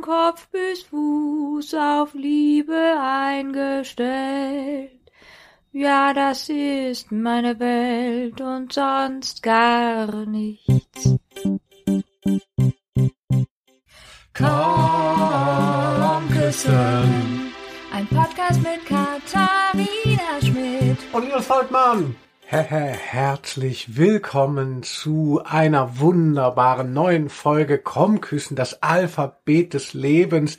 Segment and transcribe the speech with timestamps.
[0.00, 4.90] von Kopf bis Fuß auf Liebe eingestellt.
[5.72, 11.16] Ja, das ist meine Welt und sonst gar nichts.
[14.34, 14.48] Komm
[16.32, 17.52] küssen.
[17.92, 20.98] Ein Podcast mit Katharina Schmidt.
[21.12, 22.16] Und Linus Volkmann.
[22.52, 30.58] Herzlich willkommen zu einer wunderbaren neuen Folge Komm küssen, das Alphabet des Lebens.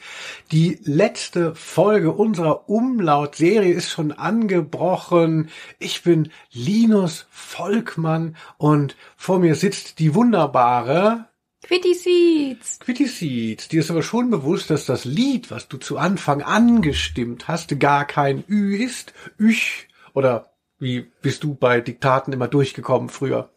[0.54, 5.50] Die letzte Folge unserer Umlaut-Serie ist schon angebrochen.
[5.80, 11.26] Ich bin Linus Volkmann und vor mir sitzt die wunderbare
[11.62, 12.80] Quitty Seeds.
[12.80, 13.68] Quitty Seeds.
[13.68, 18.06] Dir ist aber schon bewusst, dass das Lied, was du zu Anfang angestimmt hast, gar
[18.06, 19.14] kein Ü ist.
[19.38, 20.51] Üch oder
[20.82, 23.52] wie bist du bei Diktaten immer durchgekommen früher?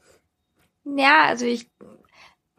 [0.85, 1.71] Ja, also ich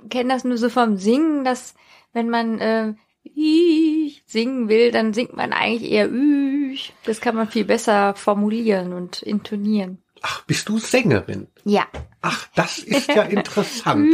[0.10, 1.76] kenne das nur so vom Singen, dass
[2.14, 2.94] wenn man äh,
[3.24, 6.94] ich singen will, dann singt man eigentlich eher üch.
[7.06, 10.00] Das kann man viel besser formulieren und intonieren.
[10.22, 11.48] Ach, bist du Sängerin?
[11.64, 11.86] Ja.
[12.22, 14.14] Ach, das ist ja interessant.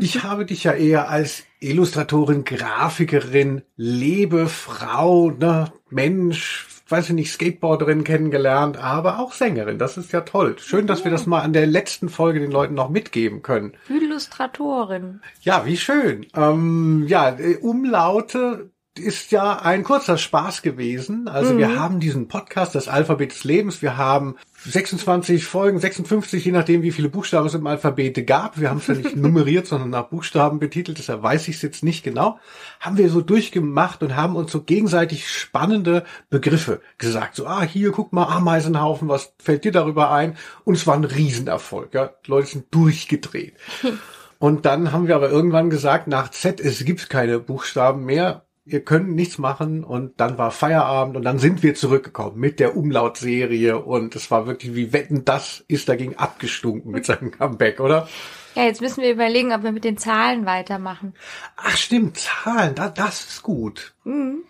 [0.00, 8.04] Ich habe dich ja eher als Illustratorin, Grafikerin, Lebefrau, ne, Mensch, weiß ich nicht, Skateboarderin
[8.04, 9.78] kennengelernt, aber auch Sängerin.
[9.78, 10.56] Das ist ja toll.
[10.58, 13.72] Schön, dass wir das mal an der letzten Folge den Leuten noch mitgeben können.
[13.88, 15.20] Illustratorin.
[15.40, 16.26] Ja, wie schön.
[16.34, 21.28] Ähm, ja, äh, Umlaute ist ja ein kurzer Spaß gewesen.
[21.28, 21.58] Also mhm.
[21.58, 23.82] wir haben diesen Podcast, das Alphabet des Lebens.
[23.82, 28.58] Wir haben 26 Folgen, 56, je nachdem, wie viele Buchstaben es im Alphabet gab.
[28.60, 30.98] Wir haben es ja nicht nummeriert, sondern nach Buchstaben betitelt.
[30.98, 32.38] Deshalb weiß ich es jetzt nicht genau.
[32.80, 37.36] Haben wir so durchgemacht und haben uns so gegenseitig spannende Begriffe gesagt.
[37.36, 40.36] So, ah, hier, guck mal, Ameisenhaufen, was fällt dir darüber ein?
[40.64, 41.94] Und es war ein Riesenerfolg.
[41.94, 43.54] Ja, Die Leute sind durchgedreht.
[44.38, 48.84] Und dann haben wir aber irgendwann gesagt, nach Z, es gibt keine Buchstaben mehr ihr
[48.84, 53.78] könnt nichts machen und dann war Feierabend und dann sind wir zurückgekommen mit der Umlautserie
[53.78, 58.08] und es war wirklich wie Wetten, das ist dagegen abgestunken mit seinem Comeback, oder?
[58.56, 61.14] Ja, jetzt müssen wir überlegen, ob wir mit den Zahlen weitermachen.
[61.56, 63.94] Ach stimmt, Zahlen, da, das ist gut.
[64.04, 64.42] Mhm.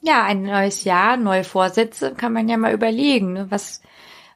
[0.00, 3.46] Ja, ein neues Jahr, neue Vorsätze, kann man ja mal überlegen, ne?
[3.50, 3.82] was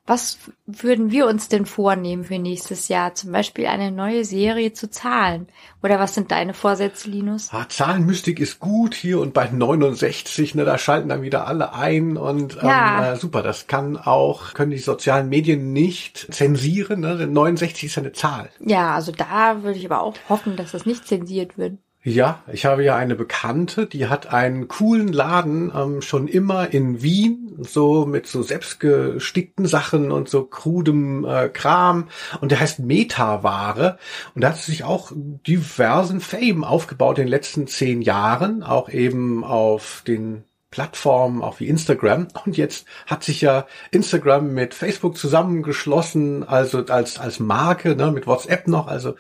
[0.07, 3.15] was würden wir uns denn vornehmen für nächstes Jahr?
[3.15, 5.47] Zum Beispiel eine neue Serie zu Zahlen.
[5.83, 7.51] Oder was sind deine Vorsätze, Linus?
[7.53, 12.17] Ah, Zahlenmystik ist gut hier und bei 69, ne, da schalten dann wieder alle ein
[12.17, 13.13] und ähm, ja.
[13.13, 17.17] äh, super, das kann auch, können die sozialen Medien nicht zensieren, ne?
[17.17, 18.51] Denn 69 ist eine Zahl.
[18.59, 21.79] Ja, also da würde ich aber auch hoffen, dass das nicht zensiert wird.
[22.03, 27.03] Ja, ich habe ja eine Bekannte, die hat einen coolen Laden ähm, schon immer in
[27.03, 32.09] Wien, so mit so selbstgestickten Sachen und so krudem äh, Kram.
[32.41, 33.99] Und der heißt Metaware.
[34.35, 38.89] Und da hat sie sich auch diversen Fame aufgebaut in den letzten zehn Jahren, auch
[38.89, 42.29] eben auf den Plattformen, auch wie Instagram.
[42.47, 48.27] Und jetzt hat sich ja Instagram mit Facebook zusammengeschlossen, also als, als Marke, ne, mit
[48.27, 48.87] WhatsApp noch.
[48.87, 49.17] Also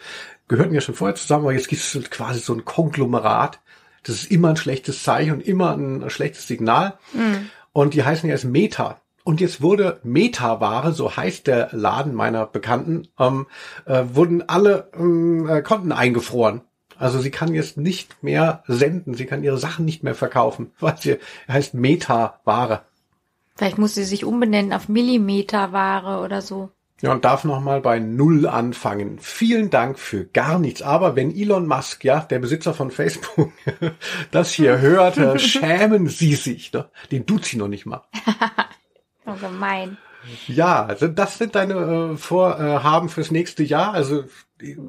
[0.50, 3.60] gehörten ja schon vorher zusammen, aber jetzt gibt es quasi so ein Konglomerat.
[4.02, 6.98] Das ist immer ein schlechtes Zeichen und immer ein schlechtes Signal.
[7.12, 7.50] Mhm.
[7.72, 9.00] Und die heißen jetzt Meta.
[9.22, 13.46] Und jetzt wurde Meta-Ware, so heißt der Laden meiner Bekannten, ähm,
[13.84, 16.62] äh, wurden alle ähm, äh, Konten eingefroren.
[16.98, 20.96] Also sie kann jetzt nicht mehr senden, sie kann ihre Sachen nicht mehr verkaufen, weil
[20.98, 22.82] sie heißt Meta-Ware.
[23.54, 26.70] Vielleicht muss sie sich umbenennen auf Millimeter-Ware oder so.
[27.02, 29.18] Ja, und darf nochmal bei Null anfangen.
[29.20, 30.82] Vielen Dank für gar nichts.
[30.82, 33.52] Aber wenn Elon Musk, ja, der Besitzer von Facebook,
[34.30, 36.72] das hier hört, schämen Sie sich.
[36.72, 36.90] Ne?
[37.10, 38.02] Den tut sie noch nicht mal.
[39.26, 39.96] oh, gemein.
[40.46, 43.94] Ja, also das sind deine äh, Vorhaben fürs nächste Jahr.
[43.94, 44.24] Also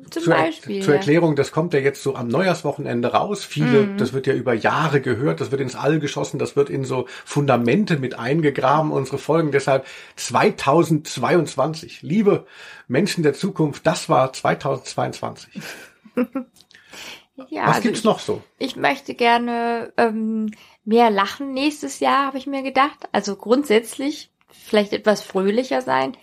[0.09, 3.45] zum zur, Beispiel, zur Erklärung, das kommt ja jetzt so am Neujahrswochenende raus.
[3.45, 3.97] Viele, mhm.
[3.97, 7.05] das wird ja über Jahre gehört, das wird ins All geschossen, das wird in so
[7.25, 9.51] Fundamente mit eingegraben, unsere Folgen.
[9.51, 9.85] Deshalb
[10.17, 12.01] 2022.
[12.01, 12.45] Liebe
[12.87, 15.61] Menschen der Zukunft, das war 2022.
[17.49, 18.43] ja, Was also gibt's ich, noch so?
[18.57, 20.51] Ich möchte gerne ähm,
[20.83, 23.07] mehr lachen nächstes Jahr, habe ich mir gedacht.
[23.13, 26.17] Also grundsätzlich vielleicht etwas fröhlicher sein.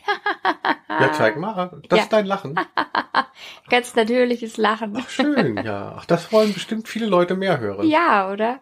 [0.88, 1.80] ja, zeig mal.
[1.88, 2.02] Das ja.
[2.04, 2.58] ist dein Lachen.
[3.70, 4.96] Ganz natürliches Lachen.
[4.98, 5.96] Ach, schön, ja.
[5.98, 7.86] Ach, das wollen bestimmt viele Leute mehr hören.
[7.86, 8.60] Ja, oder?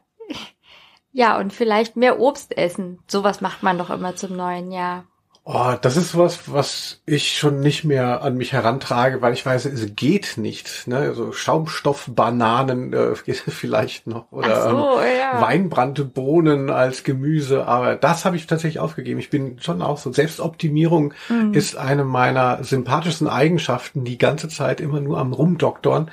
[1.13, 2.99] Ja, und vielleicht mehr Obst essen.
[3.07, 5.07] Sowas macht man doch immer zum neuen Jahr.
[5.49, 9.67] Oh, das ist was, was ich schon nicht mehr an mich herantrage, weil ich weiß,
[9.67, 10.89] es geht nicht.
[10.89, 10.97] Ne?
[10.97, 15.41] Also Schaumstoffbananen äh, geht vielleicht noch oder so, ähm, ja.
[15.41, 19.21] Weinbrannte Bohnen als Gemüse, aber das habe ich tatsächlich aufgegeben.
[19.21, 21.55] Ich bin schon auch so Selbstoptimierung mhm.
[21.55, 26.11] ist eine meiner sympathischsten Eigenschaften, die ganze Zeit immer nur am rumdoktorn,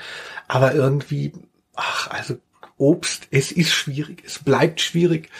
[0.47, 1.33] aber irgendwie
[1.75, 2.35] ach, also
[2.77, 5.31] Obst, es ist schwierig, es bleibt schwierig.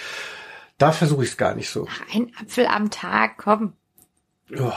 [0.80, 1.88] Da versuche ich es gar nicht so.
[2.12, 3.74] Ein Apfel am Tag, komm.
[4.60, 4.72] Oh,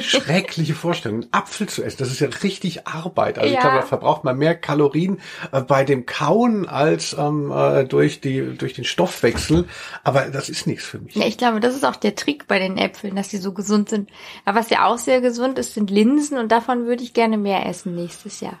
[0.00, 1.96] schreckliche Vorstellung, einen Apfel zu essen.
[1.98, 3.38] Das ist ja richtig Arbeit.
[3.38, 3.54] Also Ja.
[3.54, 5.18] ich glaube, da verbraucht man mehr Kalorien
[5.50, 9.66] äh, bei dem Kauen als ähm, äh, durch die durch den Stoffwechsel.
[10.04, 11.16] Aber das ist nichts für mich.
[11.16, 13.88] Ja, ich glaube, das ist auch der Trick bei den Äpfeln, dass sie so gesund
[13.88, 14.10] sind.
[14.44, 17.66] Aber was ja auch sehr gesund ist, sind Linsen und davon würde ich gerne mehr
[17.66, 18.60] essen nächstes Jahr.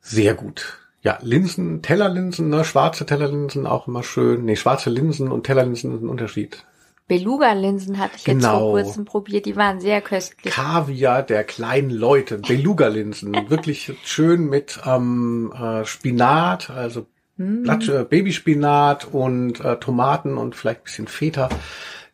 [0.00, 0.78] Sehr gut.
[1.02, 4.44] Ja, Linsen, Tellerlinsen, ne, schwarze Tellerlinsen auch immer schön.
[4.44, 6.64] Nee, schwarze Linsen und Tellerlinsen sind ein Unterschied.
[7.08, 8.58] Beluga-Linsen hatte ich jetzt Genau.
[8.72, 10.52] vor kurzem probiert, die waren sehr köstlich.
[10.52, 17.06] Kaviar der kleinen Leute, Beluga-Linsen, wirklich schön mit ähm, äh, Spinat, also
[17.38, 21.48] Blatt, äh, Babyspinat und äh, Tomaten und vielleicht ein bisschen Feta.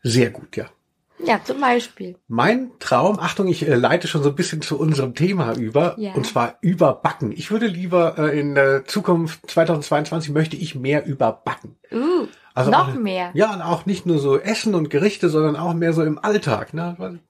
[0.03, 0.67] Sehr gut, ja.
[1.25, 2.17] Ja, zum Beispiel.
[2.29, 6.13] Mein Traum, Achtung, ich äh, leite schon so ein bisschen zu unserem Thema über, Ja.
[6.15, 7.33] und zwar überbacken.
[7.33, 11.77] Ich würde lieber äh, in der Zukunft 2022 möchte ich mehr überbacken.
[11.93, 13.31] Uh, Also noch auch, mehr.
[13.35, 16.75] Ja, und auch nicht nur so Essen und Gerichte, sondern auch mehr so im Alltag.
[16.75, 17.21] Ne?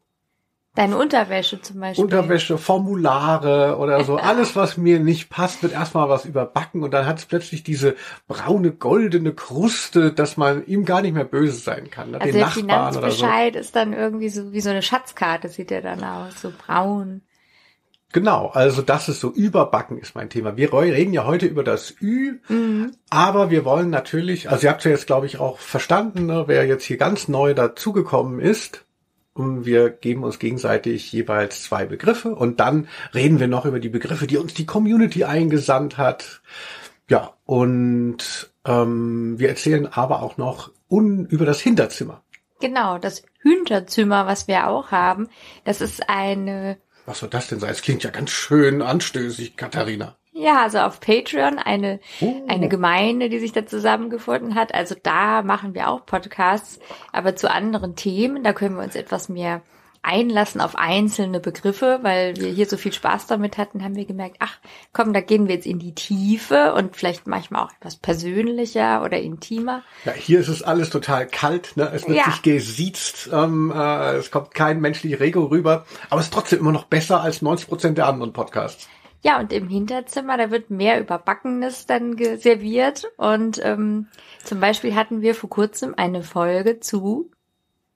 [0.74, 2.02] Deine Unterwäsche zum Beispiel.
[2.04, 4.16] Unterwäsche, Formulare oder so.
[4.16, 7.94] Alles, was mir nicht passt, wird erstmal was überbacken und dann hat es plötzlich diese
[8.26, 12.12] braune, goldene Kruste, dass man ihm gar nicht mehr böse sein kann.
[12.12, 12.20] Ne?
[12.20, 13.16] also Den der Nachbarn oder so.
[13.19, 17.20] Finanzbescheid ist dann irgendwie so wie so eine Schatzkarte, sieht er dann aus, so braun.
[18.12, 20.56] Genau, also das ist so Überbacken ist mein Thema.
[20.56, 22.92] Wir reden ja heute über das Ü, Mhm.
[23.10, 26.66] aber wir wollen natürlich, also ihr habt ja jetzt glaube ich auch verstanden, ne, wer
[26.66, 28.84] jetzt hier ganz neu dazugekommen ist.
[29.34, 33.88] Und wir geben uns gegenseitig jeweils zwei Begriffe und dann reden wir noch über die
[33.88, 36.43] Begriffe, die uns die Community eingesandt hat.
[37.08, 42.23] Ja, und ähm, wir erzählen aber auch noch un über das Hinterzimmer.
[42.61, 45.29] Genau, das Hinterzimmer, was wir auch haben,
[45.64, 47.70] das ist eine, Was soll das denn sein?
[47.70, 50.17] Es klingt ja ganz schön anstößig, Katharina.
[50.32, 52.43] Ja, also auf Patreon eine, Oh.
[52.49, 54.75] eine Gemeinde, die sich da zusammengefunden hat.
[54.75, 56.79] Also da machen wir auch Podcasts,
[57.12, 58.43] aber zu anderen Themen.
[58.43, 59.62] Da können wir uns etwas mehr
[60.05, 64.38] einlassen auf einzelne Begriffe, weil wir hier so viel Spaß damit hatten, haben wir gemerkt,
[64.40, 64.58] ach
[64.93, 69.20] komm, da gehen wir jetzt in die Tiefe und vielleicht manchmal auch etwas persönlicher oder
[69.20, 69.82] intimer.
[70.05, 71.88] Ja, hier ist es alles total kalt, ne?
[71.94, 72.25] Es wird Ja.
[72.25, 76.73] sich gesiezt, ähm, äh, es kommt kein menschlicher Rego rüber, aber es ist trotzdem immer
[76.73, 78.88] noch besser als 90 Prozent der anderen Podcasts.
[79.24, 83.04] Ja, und im Hinterzimmer, da wird mehr Überbackenes dann ge- serviert.
[83.16, 84.08] Und ähm,
[84.42, 87.30] zum Beispiel hatten wir vor kurzem eine Folge zu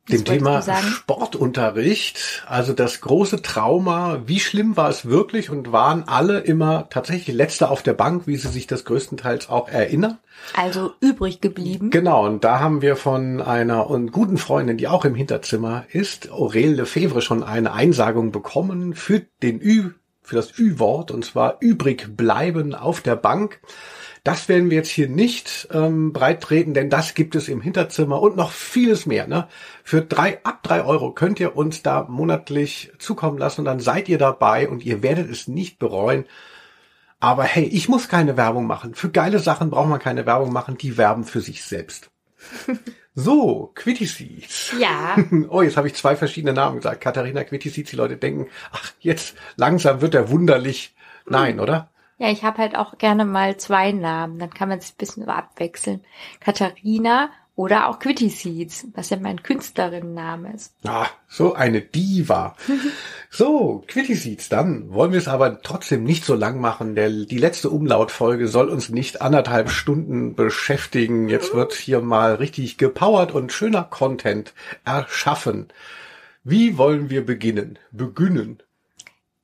[0.08, 0.62] Dem Thema?
[0.62, 7.34] Sportunterricht, also das große Trauma, wie schlimm war es wirklich und waren alle immer tatsächlich
[7.34, 10.19] Letzte auf der Bank, wie sie sich das größtenteils auch erinnern?
[10.55, 11.90] Also übrig geblieben.
[11.90, 16.31] Genau, und da haben wir von einer und guten Freundin, die auch im Hinterzimmer ist,
[16.31, 19.90] Aurel Lefebvre, schon eine Einsagung bekommen für den Ü,
[20.26, 23.61] für das Ü-Wort, und zwar übrig bleiben auf der Bank.
[24.25, 28.20] Das werden wir jetzt hier nicht ähm, breit treten, denn das gibt es im Hinterzimmer
[28.20, 29.28] und noch vieles mehr.
[29.28, 29.46] Ne?
[29.84, 34.08] Für drei, ab drei Euro könnt ihr uns da monatlich zukommen lassen und dann seid
[34.08, 36.25] ihr dabei und ihr werdet es nicht bereuen.
[37.20, 38.96] Aber hey, ich muss keine Werbung machen.
[38.96, 42.11] Für geile Sachen braucht man keine Werbung machen, die werben für sich selbst.
[43.18, 44.74] So, Quitty Seeds.
[44.78, 45.16] Ja,
[45.48, 47.00] Oh, jetzt habe ich zwei verschiedene Namen gesagt.
[47.00, 47.90] Katharina Quitty Seeds.
[47.90, 50.94] Die Leute denken, ach, jetzt langsam wird er wunderlich.
[51.26, 51.88] Nein, oder?
[52.18, 54.38] ja, ich habe halt auch gerne mal zwei Namen.
[54.38, 56.04] Dann kann man sich ein bisschen abwechseln.
[56.40, 60.75] Katharina oder auch Quitty Seeds, was ja mein Künstlerinnenname ist.
[60.84, 62.54] Ah, so eine Diva.
[63.28, 66.94] So, Quitty Seeds, dann wollen wir es aber trotzdem nicht so lang machen.
[66.94, 71.28] Der, die letzte Umlautfolge soll uns nicht anderthalb Stunden beschäftigen.
[71.28, 74.54] Jetzt wird hier mal richtig gepowert und schöner Content
[74.86, 75.68] erschaffen.
[76.44, 77.78] Wie wollen wir beginnen?
[77.90, 78.62] Beginnen.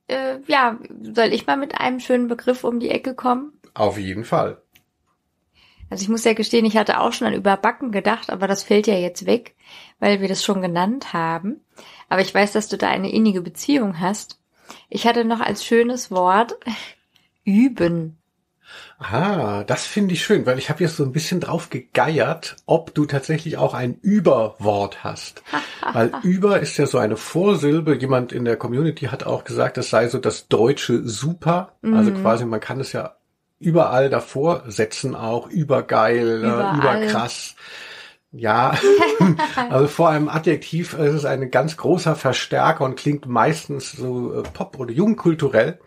[0.07, 0.79] Äh, ja,
[1.13, 3.53] soll ich mal mit einem schönen Begriff um die Ecke kommen?
[3.75, 4.62] Auf jeden Fall.
[5.93, 8.87] Also ich muss ja gestehen, ich hatte auch schon an Überbacken gedacht, aber das fällt
[8.87, 9.53] ja jetzt weg,
[9.99, 11.61] weil wir das schon genannt haben.
[12.09, 14.39] Aber ich weiß, dass du da eine innige Beziehung hast.
[14.89, 16.55] Ich hatte noch als schönes Wort
[17.43, 18.17] üben.
[18.97, 22.95] Ah, das finde ich schön, weil ich habe jetzt so ein bisschen drauf gegeiert, ob
[22.95, 25.43] du tatsächlich auch ein Überwort hast.
[25.93, 27.95] weil über ist ja so eine Vorsilbe.
[27.95, 31.73] Jemand in der Community hat auch gesagt, das sei so das deutsche Super.
[31.83, 33.15] Also quasi, man kann es ja
[33.63, 36.77] überall davor setzen, auch übergeil, äh, Überall.
[36.77, 37.55] überkrass.
[38.31, 38.73] Ja,
[39.69, 44.41] also vor einem Adjektiv ist es ein ganz großer Verstärker und klingt meistens so äh,
[44.41, 45.79] pop- oder jungkulturell.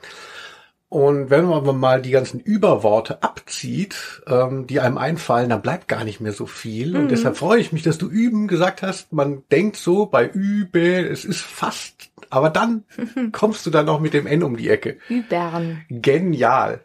[0.89, 5.89] Und wenn man aber mal die ganzen Überworte abzieht, ähm, die einem einfallen, dann bleibt
[5.89, 6.97] gar nicht mehr so viel.
[6.97, 9.13] Und deshalb freue ich mich, dass du üben gesagt hast.
[9.13, 12.85] Man denkt so bei übe, es ist fast, aber dann
[13.33, 14.99] kommst du dann noch mit dem N um die Ecke.
[15.09, 15.85] Übern.
[15.91, 16.81] Genial.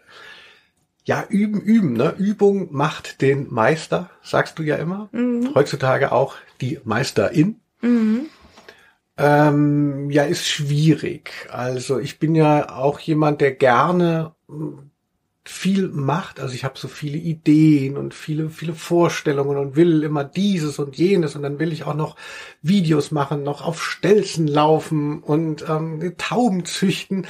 [1.03, 1.93] Ja, üben, üben.
[1.93, 2.13] Ne?
[2.17, 5.09] Übung macht den Meister, sagst du ja immer.
[5.11, 5.53] Mhm.
[5.55, 7.59] Heutzutage auch die Meisterin.
[7.81, 8.27] Mhm.
[9.17, 11.31] Ähm, ja, ist schwierig.
[11.51, 14.33] Also ich bin ja auch jemand, der gerne
[15.43, 16.39] viel macht.
[16.39, 20.97] Also ich habe so viele Ideen und viele, viele Vorstellungen und will immer dieses und
[20.97, 22.15] jenes und dann will ich auch noch
[22.61, 27.25] Videos machen, noch auf Stelzen laufen und ähm, Tauben züchten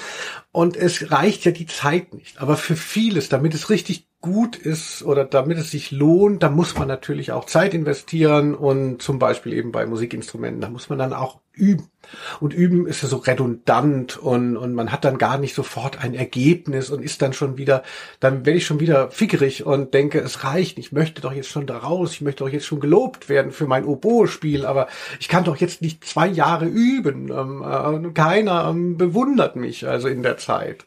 [0.52, 2.42] und es reicht ja die Zeit nicht.
[2.42, 6.78] Aber für vieles, damit es richtig gut ist oder damit es sich lohnt, da muss
[6.78, 11.14] man natürlich auch Zeit investieren und zum Beispiel eben bei Musikinstrumenten, da muss man dann
[11.14, 11.91] auch üben.
[12.40, 16.14] Und üben ist ja so redundant und, und man hat dann gar nicht sofort ein
[16.14, 17.84] Ergebnis und ist dann schon wieder,
[18.20, 21.68] dann werde ich schon wieder fickerig und denke, es reicht, ich möchte doch jetzt schon
[21.68, 24.88] da raus, ich möchte doch jetzt schon gelobt werden für mein Oboe-Spiel, aber
[25.20, 27.30] ich kann doch jetzt nicht zwei Jahre üben.
[27.32, 30.86] Ähm, äh, keiner ähm, bewundert mich also in der Zeit.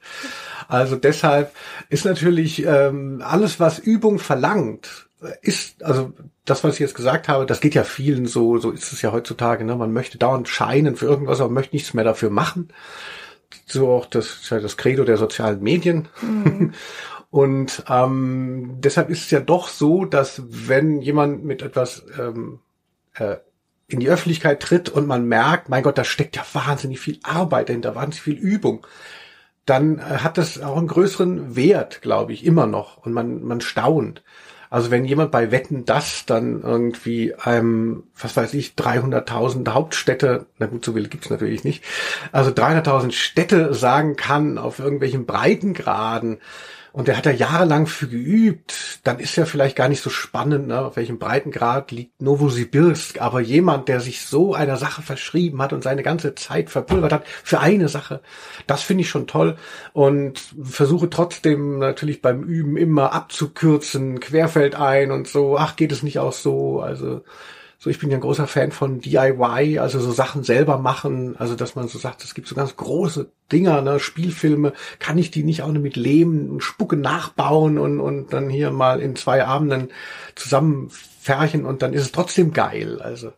[0.68, 1.52] Also deshalb
[1.88, 5.03] ist natürlich ähm, alles, was Übung verlangt,
[5.42, 6.12] ist, also
[6.44, 9.12] das, was ich jetzt gesagt habe, das geht ja vielen so, so ist es ja
[9.12, 9.76] heutzutage, ne?
[9.76, 12.68] Man möchte dauernd scheinen für irgendwas, aber möchte nichts mehr dafür machen.
[13.66, 16.08] So auch das, das Credo der sozialen Medien.
[16.20, 16.72] Mhm.
[17.30, 22.60] Und ähm, deshalb ist es ja doch so, dass wenn jemand mit etwas ähm,
[23.14, 23.38] äh,
[23.88, 27.68] in die Öffentlichkeit tritt und man merkt, mein Gott, da steckt ja wahnsinnig viel Arbeit
[27.68, 28.86] dahinter, wahnsinnig viel Übung,
[29.66, 32.98] dann äh, hat das auch einen größeren Wert, glaube ich, immer noch.
[32.98, 34.22] Und man, man staunt.
[34.74, 40.66] Also wenn jemand bei Wetten das dann irgendwie einem, was weiß ich, 300.000 Hauptstädte, na
[40.66, 41.84] gut, so viele gibt's natürlich nicht,
[42.32, 46.38] also 300.000 Städte sagen kann auf irgendwelchen Breitengraden,
[46.94, 50.68] und der hat da jahrelang für geübt, dann ist ja vielleicht gar nicht so spannend,
[50.68, 55.72] ne, auf welchem Breitengrad liegt Novosibirsk, aber jemand, der sich so einer Sache verschrieben hat
[55.72, 58.20] und seine ganze Zeit verpulvert hat für eine Sache,
[58.68, 59.56] das finde ich schon toll.
[59.92, 66.04] Und versuche trotzdem natürlich beim Üben immer abzukürzen, querfeld ein und so, ach, geht es
[66.04, 67.24] nicht auch so, also
[67.84, 71.54] so, ich bin ja ein großer Fan von DIY, also so Sachen selber machen, also
[71.54, 75.44] dass man so sagt, es gibt so ganz große Dinger, ne, Spielfilme, kann ich die
[75.44, 79.90] nicht auch mit Lehm und Spucke nachbauen und, und dann hier mal in zwei Abenden
[80.34, 83.34] zusammenfärchen und dann ist es trotzdem geil, also.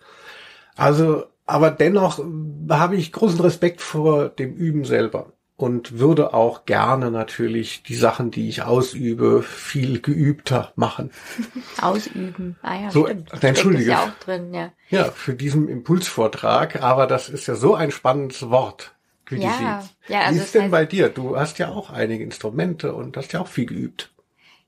[0.77, 2.25] Also, aber dennoch
[2.71, 8.31] habe ich großen Respekt vor dem Üben selber und würde auch gerne natürlich die Sachen,
[8.31, 11.11] die ich ausübe, viel geübter machen.
[11.81, 12.57] Ausüben.
[12.63, 13.43] Ah ja, so, stimmt.
[13.43, 13.91] Entschuldige.
[13.91, 14.73] Ja, auch drin, ja.
[14.91, 18.93] ja, für diesen Impulsvortrag, aber das ist ja so ein spannendes Wort.
[19.29, 21.09] Wie ja, ja, also Wie ist denn heißt, bei dir?
[21.09, 24.13] Du hast ja auch einige Instrumente und hast ja auch viel geübt.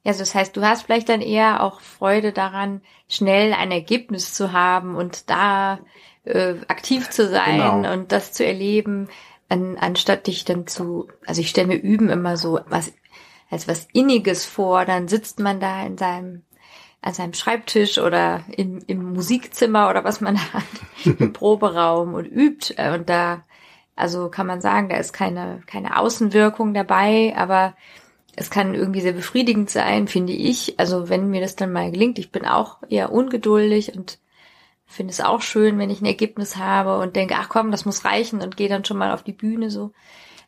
[0.02, 4.34] Ja, also das heißt, du hast vielleicht dann eher auch Freude daran, schnell ein Ergebnis
[4.34, 5.78] zu haben und da
[6.24, 7.92] äh, aktiv zu sein genau.
[7.92, 9.08] und das zu erleben
[9.48, 12.92] an, anstatt dich dann zu, also ich stelle mir Üben immer so was
[13.50, 16.42] als was Inniges vor, dann sitzt man da in seinem
[17.00, 22.26] an seinem Schreibtisch oder im, im Musikzimmer oder was man da hat, im Proberaum und
[22.26, 22.74] übt.
[22.76, 23.44] Äh, und da,
[23.94, 27.74] also kann man sagen, da ist keine, keine Außenwirkung dabei, aber
[28.34, 30.78] es kann irgendwie sehr befriedigend sein, finde ich.
[30.78, 34.18] Also wenn mir das dann mal gelingt, ich bin auch eher ungeduldig und
[34.88, 38.04] finde es auch schön, wenn ich ein Ergebnis habe und denke, ach komm, das muss
[38.04, 39.92] reichen und gehe dann schon mal auf die Bühne so.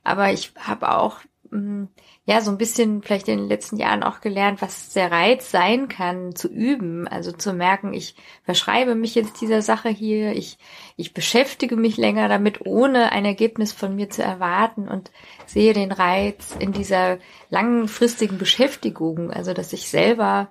[0.02, 1.18] Aber ich habe auch
[1.50, 1.84] mm,
[2.24, 5.88] ja so ein bisschen vielleicht in den letzten Jahren auch gelernt, was der Reiz sein
[5.88, 10.58] kann, zu üben, also zu merken, ich verschreibe mich jetzt dieser Sache hier, ich
[10.96, 15.10] ich beschäftige mich länger damit, ohne ein Ergebnis von mir zu erwarten und
[15.46, 17.18] sehe den Reiz in dieser
[17.50, 20.48] langfristigen Beschäftigung, also dass ich selber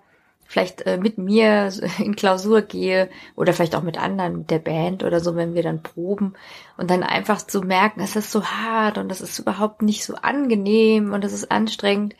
[0.49, 5.03] vielleicht äh, mit mir in Klausur gehe oder vielleicht auch mit anderen, mit der Band
[5.03, 6.33] oder so, wenn wir dann proben
[6.75, 10.15] und dann einfach zu merken, es ist so hart und das ist überhaupt nicht so
[10.15, 12.15] angenehm und es ist anstrengend.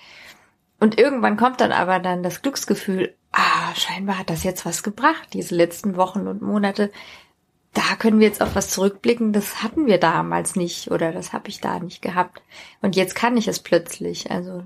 [0.79, 5.29] Und irgendwann kommt dann aber dann das Glücksgefühl, ah, scheinbar hat das jetzt was gebracht,
[5.33, 6.91] diese letzten Wochen und Monate.
[7.74, 11.50] Da können wir jetzt auf was zurückblicken, das hatten wir damals nicht oder das habe
[11.50, 12.43] ich da nicht gehabt.
[12.81, 14.29] Und jetzt kann ich es plötzlich.
[14.29, 14.63] Also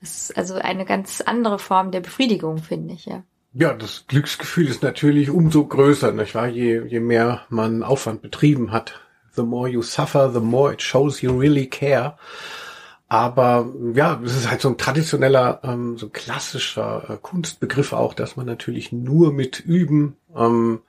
[0.00, 3.22] das ist also eine ganz andere Form der Befriedigung, finde ich, ja.
[3.52, 6.48] Ja, das Glücksgefühl ist natürlich umso größer, nicht wahr?
[6.48, 9.00] Je, je mehr man Aufwand betrieben hat.
[9.34, 12.16] The more you suffer, the more it shows you really care.
[13.08, 18.36] Aber ja, es ist halt so ein traditioneller, ähm, so klassischer äh, Kunstbegriff auch, dass
[18.36, 20.80] man natürlich nur mit Üben ähm,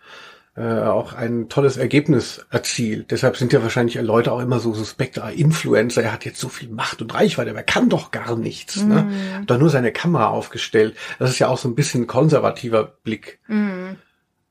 [0.55, 3.11] äh, auch ein tolles Ergebnis erzielt.
[3.11, 6.49] Deshalb sind ja wahrscheinlich Leute auch immer so suspekt, ah, Influencer, er hat jetzt so
[6.49, 8.77] viel Macht und Reichweite, aber er kann doch gar nichts.
[8.77, 8.87] Mm.
[8.87, 9.03] Ne?
[9.03, 9.33] Mhm.
[9.35, 10.95] Hat doch nur seine Kamera aufgestellt.
[11.17, 13.39] Das ist ja auch so ein bisschen konservativer Blick.
[13.47, 13.93] Mm.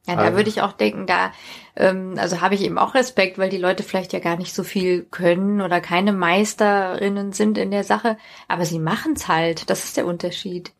[0.08, 0.36] Ja, da also.
[0.36, 1.32] würde ich auch denken, da,
[1.76, 4.64] ähm, also habe ich eben auch Respekt, weil die Leute vielleicht ja gar nicht so
[4.64, 8.16] viel können oder keine Meisterinnen sind in der Sache,
[8.48, 9.68] aber sie machen's halt.
[9.68, 10.72] Das ist der Unterschied.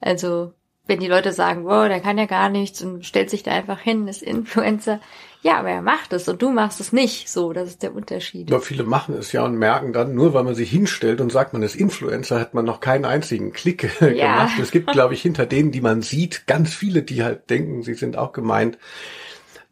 [0.00, 0.52] Also,
[0.86, 3.80] wenn die Leute sagen, wow, der kann ja gar nichts und stellt sich da einfach
[3.80, 5.00] hin, ist Influencer.
[5.42, 7.28] Ja, aber er macht es und du machst es nicht.
[7.28, 8.50] So, das ist der Unterschied.
[8.50, 11.52] Aber viele machen es ja und merken dann, nur weil man sich hinstellt und sagt,
[11.52, 14.08] man ist Influencer, hat man noch keinen einzigen Klick ja.
[14.08, 14.58] gemacht.
[14.60, 17.94] Es gibt, glaube ich, hinter denen, die man sieht, ganz viele, die halt denken, sie
[17.94, 18.78] sind auch gemeint.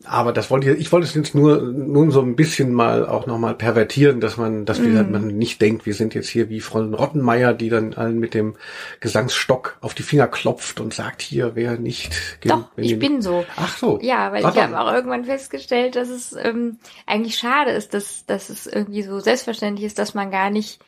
[0.06, 3.26] Aber das wollte ich, ich wollte es jetzt nur, nur so ein bisschen mal auch
[3.26, 5.10] nochmal pervertieren, dass man, dass mm.
[5.10, 8.54] man nicht denkt, wir sind jetzt hier wie Frau Rottenmeier, die dann allen mit dem
[9.00, 12.14] Gesangsstock auf die Finger klopft und sagt, hier, wer nicht.
[12.44, 13.44] Doch, ich bin so.
[13.56, 13.98] Ach so.
[14.02, 18.50] Ja, weil ich habe auch irgendwann festgestellt, dass es ähm, eigentlich schade ist, dass, dass
[18.50, 20.80] es irgendwie so selbstverständlich ist, dass man gar nicht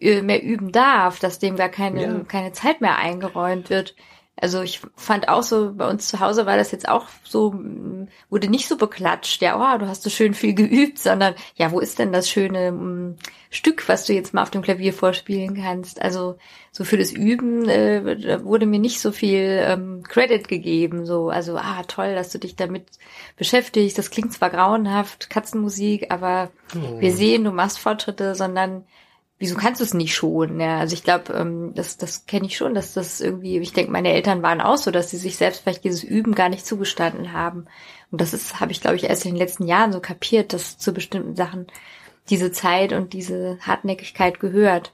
[0.00, 2.20] äh, mehr üben darf, dass dem gar keine, ja.
[2.26, 3.94] keine Zeit mehr eingeräumt wird.
[4.40, 7.54] Also ich fand auch so, bei uns zu Hause war das jetzt auch so,
[8.30, 11.80] wurde nicht so beklatscht, ja, oh, du hast so schön viel geübt, sondern ja, wo
[11.80, 13.16] ist denn das schöne um,
[13.50, 16.00] Stück, was du jetzt mal auf dem Klavier vorspielen kannst?
[16.00, 16.38] Also
[16.70, 21.56] so für das Üben äh, wurde mir nicht so viel ähm, Credit gegeben, so, also
[21.56, 22.86] ah, toll, dass du dich damit
[23.36, 27.00] beschäftigst, das klingt zwar grauenhaft, Katzenmusik, aber oh.
[27.00, 28.84] wir sehen, du machst Fortschritte, sondern
[29.38, 30.60] wieso kannst du es nicht schon?
[30.60, 33.92] Ja, also ich glaube, ähm, das, das kenne ich schon, dass das irgendwie, ich denke,
[33.92, 37.32] meine Eltern waren auch so, dass sie sich selbst vielleicht dieses Üben gar nicht zugestanden
[37.32, 37.66] haben.
[38.10, 40.78] Und das ist, habe ich, glaube ich, erst in den letzten Jahren so kapiert, dass
[40.78, 41.66] zu bestimmten Sachen
[42.30, 44.92] diese Zeit und diese Hartnäckigkeit gehört.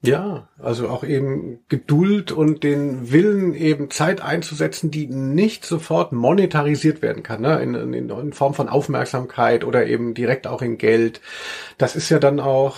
[0.00, 7.02] Ja, also auch eben Geduld und den Willen, eben Zeit einzusetzen, die nicht sofort monetarisiert
[7.02, 7.60] werden kann, ne?
[7.60, 11.20] in, in, in Form von Aufmerksamkeit oder eben direkt auch in Geld.
[11.78, 12.76] Das ist ja dann auch,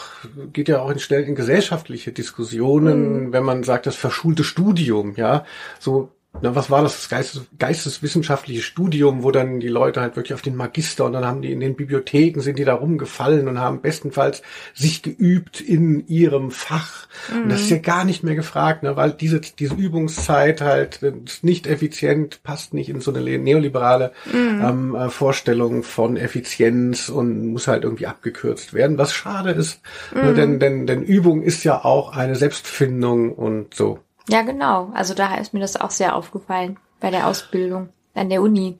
[0.55, 3.33] geht ja auch in schnell in gesellschaftliche Diskussionen, mhm.
[3.35, 5.45] wenn man sagt, das verschulte Studium, ja,
[5.79, 6.13] so
[6.43, 10.43] na, was war das, das Geistes, geisteswissenschaftliche Studium, wo dann die Leute halt wirklich auf
[10.43, 13.83] den Magister und dann haben die in den Bibliotheken, sind die da rumgefallen und haben
[13.83, 17.09] bestenfalls sich geübt in ihrem Fach.
[17.31, 17.43] Mhm.
[17.43, 21.01] Und das ist ja gar nicht mehr gefragt, ne, weil diese, diese Übungszeit halt
[21.43, 24.63] nicht effizient, passt nicht in so eine neoliberale mhm.
[24.65, 29.83] ähm, äh, Vorstellung von Effizienz und muss halt irgendwie abgekürzt werden, was schade ist,
[30.15, 30.29] ne, mhm.
[30.29, 33.99] ne, denn, denn, denn Übung ist ja auch eine Selbstfindung und so.
[34.31, 34.91] Ja, genau.
[34.95, 38.79] Also da ist mir das auch sehr aufgefallen bei der Ausbildung an der Uni.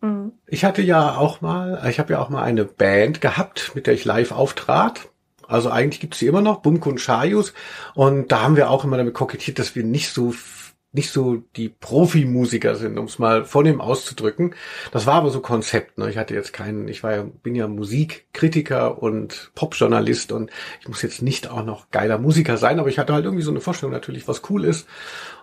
[0.00, 0.32] Mhm.
[0.46, 3.94] Ich hatte ja auch mal, ich habe ja auch mal eine Band gehabt, mit der
[3.94, 5.08] ich live auftrat.
[5.48, 7.52] Also eigentlich gibt es sie immer noch, Bumkun Chayus.
[7.94, 10.32] Und da haben wir auch immer damit kokettiert, dass wir nicht so
[10.96, 14.54] nicht so die Profimusiker sind, um es mal vornehm auszudrücken.
[14.92, 15.98] Das war aber so Konzept.
[15.98, 16.08] Ne?
[16.08, 21.02] Ich hatte jetzt keinen, ich war ja, bin ja Musikkritiker und Popjournalist und ich muss
[21.02, 23.92] jetzt nicht auch noch geiler Musiker sein, aber ich hatte halt irgendwie so eine Vorstellung
[23.92, 24.88] natürlich, was cool ist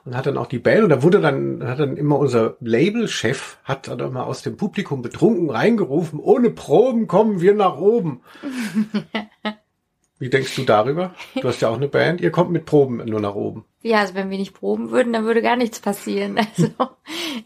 [0.06, 3.60] und hat dann auch die Band und da wurde dann, hat dann immer unser Labelchef,
[3.64, 8.22] hat dann immer aus dem Publikum betrunken reingerufen, ohne Proben kommen wir nach oben.
[10.24, 11.14] Wie denkst du darüber?
[11.36, 12.22] Du hast ja auch eine Band.
[12.22, 13.66] Ihr kommt mit Proben nur nach oben.
[13.82, 16.40] Ja, also wenn wir nicht proben würden, dann würde gar nichts passieren.
[16.56, 16.70] Also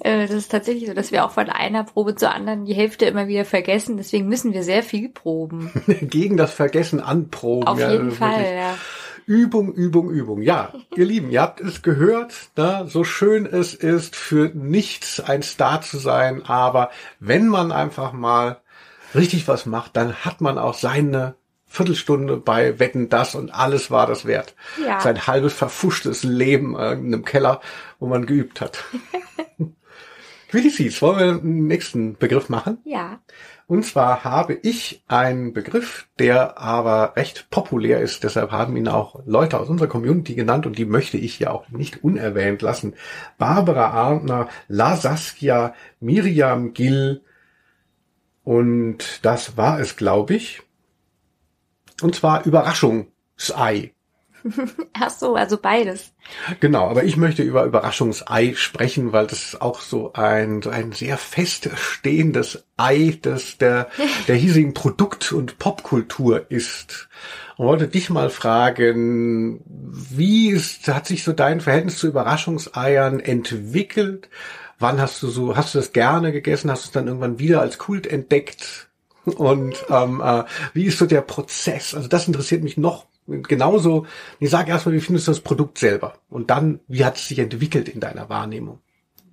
[0.01, 3.05] äh, das ist tatsächlich so, dass wir auch von einer Probe zur anderen die Hälfte
[3.05, 3.97] immer wieder vergessen.
[3.97, 5.71] Deswegen müssen wir sehr viel proben.
[6.01, 7.67] Gegen das Vergessen anproben.
[7.67, 8.77] Auf ja, jeden Fall, ja.
[9.25, 10.43] Übung, Übung, Übung.
[10.43, 12.85] Ja, ihr Lieben, ihr habt es gehört, ne?
[12.87, 18.61] so schön es ist, für nichts ein Star zu sein, aber wenn man einfach mal
[19.15, 21.33] richtig was macht, dann hat man auch seine
[21.67, 24.55] Viertelstunde bei Wetten das und alles war das wert.
[24.83, 24.99] Ja.
[25.01, 27.61] Sein halbes verfuschtes Leben in einem Keller,
[27.99, 28.83] wo man geübt hat.
[30.51, 31.01] Wie sieht's?
[31.01, 32.77] Wollen wir einen nächsten Begriff machen?
[32.85, 33.19] Ja.
[33.67, 38.23] Und zwar habe ich einen Begriff, der aber recht populär ist.
[38.23, 41.67] Deshalb haben ihn auch Leute aus unserer Community genannt und die möchte ich ja auch
[41.67, 42.93] nicht unerwähnt lassen.
[43.37, 47.21] Barbara Arndner, La Saskia, Miriam Gill
[48.45, 50.61] und das war es, glaube ich.
[52.01, 53.93] Und zwar Überraschungsei.
[54.93, 56.13] Ach so, also beides.
[56.59, 61.17] Genau, aber ich möchte über Überraschungsei sprechen, weil das auch so ein, so ein sehr
[61.17, 63.89] feststehendes Ei des, der,
[64.27, 67.09] der hiesigen Produkt- und Popkultur ist.
[67.57, 74.29] Und wollte dich mal fragen, wie ist, hat sich so dein Verhältnis zu Überraschungseiern entwickelt?
[74.79, 76.69] Wann hast du so, hast du das gerne gegessen?
[76.69, 78.86] Hast du es dann irgendwann wieder als Kult entdeckt?
[79.35, 81.93] Und ähm, äh, wie ist so der Prozess?
[81.93, 84.05] Also das interessiert mich noch genauso.
[84.39, 86.15] Ich sage erstmal, wie findest du das Produkt selber?
[86.29, 88.79] Und dann, wie hat es sich entwickelt in deiner Wahrnehmung?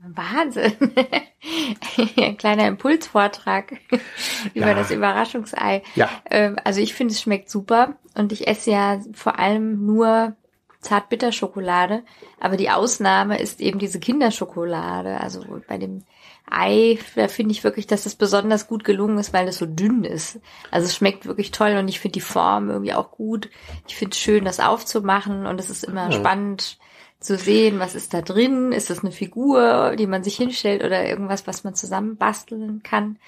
[0.06, 0.72] Wahnsinn.
[2.16, 3.72] Ein kleiner Impulsvortrag
[4.54, 4.74] über ja.
[4.74, 5.82] das Überraschungsei.
[5.94, 6.10] Ja.
[6.30, 10.34] Ähm, also ich finde, es schmeckt super und ich esse ja vor allem nur
[10.80, 12.02] Zartbitterschokolade.
[12.40, 15.20] Aber die Ausnahme ist eben diese Kinderschokolade.
[15.20, 16.04] Also bei dem
[16.50, 20.04] Ei, da finde ich wirklich, dass das besonders gut gelungen ist, weil es so dünn
[20.04, 20.40] ist.
[20.70, 23.48] Also es schmeckt wirklich toll und ich finde die Form irgendwie auch gut.
[23.88, 26.12] Ich finde es schön, das aufzumachen und es ist immer ja.
[26.12, 26.78] spannend
[27.18, 28.72] zu sehen, was ist da drin.
[28.72, 33.18] Ist das eine Figur, die man sich hinstellt oder irgendwas, was man zusammen basteln kann?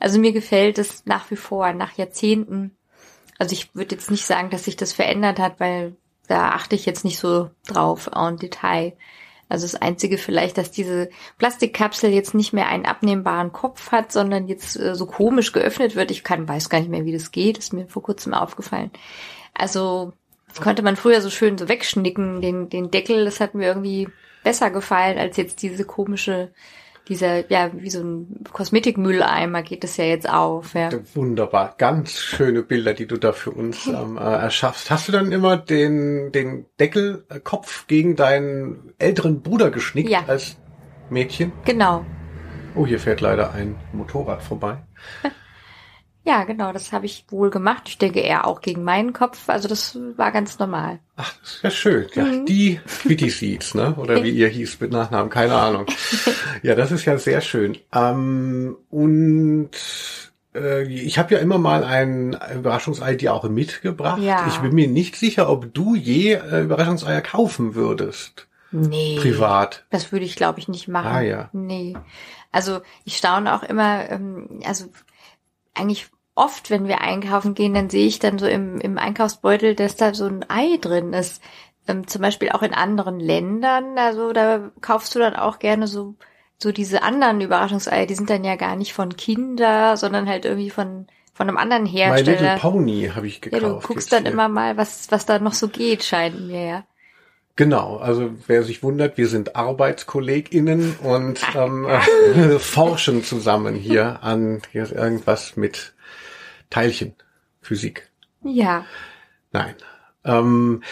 [0.00, 2.76] Also mir gefällt es nach wie vor, nach Jahrzehnten.
[3.38, 6.86] Also ich würde jetzt nicht sagen, dass sich das verändert hat, weil da achte ich
[6.86, 8.94] jetzt nicht so drauf en Detail.
[9.48, 14.48] Also das Einzige vielleicht, dass diese Plastikkapsel jetzt nicht mehr einen abnehmbaren Kopf hat, sondern
[14.48, 16.10] jetzt äh, so komisch geöffnet wird.
[16.10, 17.58] Ich kann, weiß gar nicht mehr, wie das geht.
[17.58, 18.90] Ist mir vor kurzem aufgefallen.
[19.52, 20.12] Also
[20.48, 23.24] das konnte man früher so schön so wegschnicken, den, den Deckel.
[23.24, 24.08] Das hat mir irgendwie
[24.42, 26.52] besser gefallen als jetzt diese komische
[27.08, 30.74] dieser, ja, wie so ein Kosmetikmülleimer geht es ja jetzt auf.
[30.74, 30.90] Ja.
[31.14, 31.74] Wunderbar.
[31.76, 34.90] Ganz schöne Bilder, die du da für uns ähm, äh, erschaffst.
[34.90, 40.24] Hast du dann immer den, den Deckelkopf gegen deinen älteren Bruder geschnickt ja.
[40.26, 40.56] als
[41.10, 41.52] Mädchen?
[41.64, 42.04] Genau.
[42.74, 44.78] Oh, hier fährt leider ein Motorrad vorbei.
[46.26, 47.82] Ja, genau, das habe ich wohl gemacht.
[47.86, 49.48] Ich denke eher auch gegen meinen Kopf.
[49.48, 50.98] Also das war ganz normal.
[51.16, 52.06] Ach, das ist ja schön.
[52.14, 52.46] Ja, mhm.
[52.46, 53.94] die Quitty Seeds, ne?
[53.96, 55.86] Oder wie ihr hieß mit Nachnamen, keine Ahnung.
[56.62, 57.76] ja, das ist ja sehr schön.
[57.92, 59.70] Ähm, und
[60.54, 64.22] äh, ich habe ja immer mal ein Überraschungsei dir auch mitgebracht.
[64.22, 64.46] Ja.
[64.48, 68.48] Ich bin mir nicht sicher, ob du je äh, Überraschungseier kaufen würdest.
[68.70, 69.18] Nee.
[69.20, 69.84] Privat.
[69.90, 71.06] Das würde ich, glaube ich, nicht machen.
[71.06, 71.48] Ah ja.
[71.52, 71.94] Nee.
[72.50, 74.86] Also ich staune auch immer, ähm, also
[75.74, 79.96] eigentlich oft, wenn wir einkaufen gehen, dann sehe ich dann so im, im Einkaufsbeutel, dass
[79.96, 81.42] da so ein Ei drin ist.
[81.86, 83.98] Ähm, zum Beispiel auch in anderen Ländern.
[83.98, 86.14] Also da kaufst du dann auch gerne so
[86.56, 88.06] so diese anderen Überraschungseier.
[88.06, 91.84] Die sind dann ja gar nicht von Kinder, sondern halt irgendwie von von einem anderen
[91.84, 92.40] Hersteller.
[92.40, 93.62] My Little Pony habe ich gekauft.
[93.62, 94.32] Ja, du guckst dann hier.
[94.32, 96.84] immer mal, was was da noch so geht, scheint mir ja.
[97.56, 104.90] Genau, also wer sich wundert, wir sind ArbeitskollegInnen und ähm, forschen zusammen hier an hier
[104.90, 105.94] irgendwas mit
[106.70, 108.10] Teilchenphysik.
[108.42, 108.84] Ja.
[109.52, 109.74] Nein.
[110.24, 110.82] Ähm,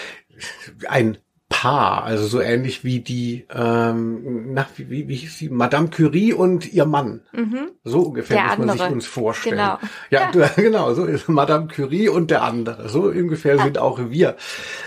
[0.88, 1.18] ein
[1.62, 6.32] Paar, also so ähnlich wie die, ähm, nach, wie, wie, wie hieß sie, Madame Curie
[6.32, 7.20] und ihr Mann.
[7.30, 7.70] Mhm.
[7.84, 8.86] So ungefähr der muss man andere.
[8.88, 9.58] sich uns vorstellen.
[9.58, 9.78] Genau.
[10.10, 10.50] Ja, ja.
[10.56, 12.88] genau, so ist Madame Curie und der andere.
[12.88, 13.62] So ungefähr ja.
[13.62, 14.34] sind auch wir.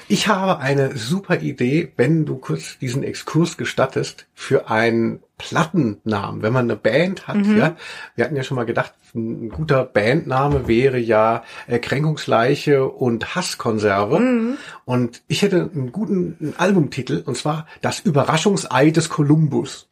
[0.10, 6.54] Ich habe eine super Idee, wenn du kurz diesen Exkurs gestattest, für ein Plattennamen, wenn
[6.54, 7.58] man eine Band hat, mhm.
[7.58, 7.76] ja.
[8.16, 14.20] Wir hatten ja schon mal gedacht, ein guter Bandname wäre ja äh, Kränkungsleiche und Hasskonserve.
[14.20, 14.58] Mhm.
[14.86, 19.90] Und ich hätte einen guten einen Albumtitel, und zwar Das Überraschungsei des Kolumbus.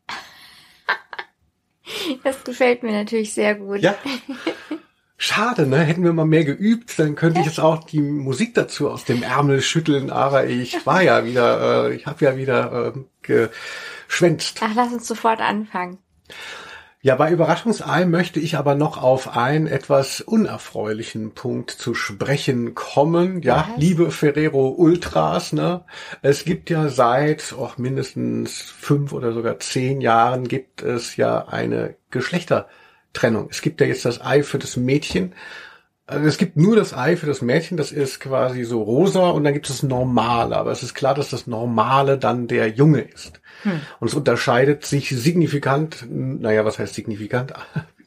[2.23, 3.79] Das gefällt mir natürlich sehr gut.
[3.79, 3.95] Ja.
[5.25, 5.77] Schade, ne?
[5.77, 9.23] Hätten wir mal mehr geübt, dann könnte ich jetzt auch die Musik dazu aus dem
[9.23, 10.09] Ärmel schütteln.
[10.09, 13.37] Aber ich war ja wieder, äh, ich habe ja wieder äh,
[14.09, 14.59] geschwänzt.
[14.61, 15.97] Ach, lass uns sofort anfangen.
[17.01, 23.41] Ja, bei Überraschungsei möchte ich aber noch auf einen etwas unerfreulichen Punkt zu sprechen kommen.
[23.43, 23.81] Ja, Was?
[23.81, 25.85] liebe Ferrero Ultras, ne?
[26.21, 31.95] Es gibt ja seit oh, mindestens fünf oder sogar zehn Jahren gibt es ja eine
[33.13, 33.47] Geschlechtertrennung.
[33.49, 35.33] Es gibt ja jetzt das Ei für das Mädchen.
[36.05, 39.45] Also es gibt nur das Ei für das Mädchen, das ist quasi so rosa und
[39.45, 40.57] dann gibt es das Normale.
[40.57, 43.39] Aber es ist klar, dass das Normale dann der Junge ist.
[43.63, 43.79] Hm.
[43.99, 47.53] Und es unterscheidet sich signifikant, naja, was heißt signifikant?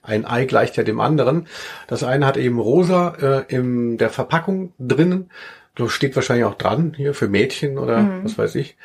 [0.03, 1.49] Ein Ei gleicht ja dem anderen.
[1.88, 5.31] Das eine hat eben rosa äh, in der Verpackung drinnen.
[5.75, 8.25] Das steht wahrscheinlich auch dran, hier für Mädchen oder mhm.
[8.25, 8.77] was weiß ich.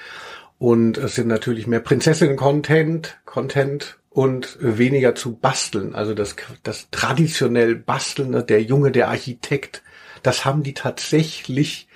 [0.57, 5.95] Und es sind natürlich mehr Prinzessinnen-Content, Content und weniger zu basteln.
[5.95, 9.81] Also das, das traditionell Basteln, der Junge, der Architekt,
[10.21, 11.87] das haben die tatsächlich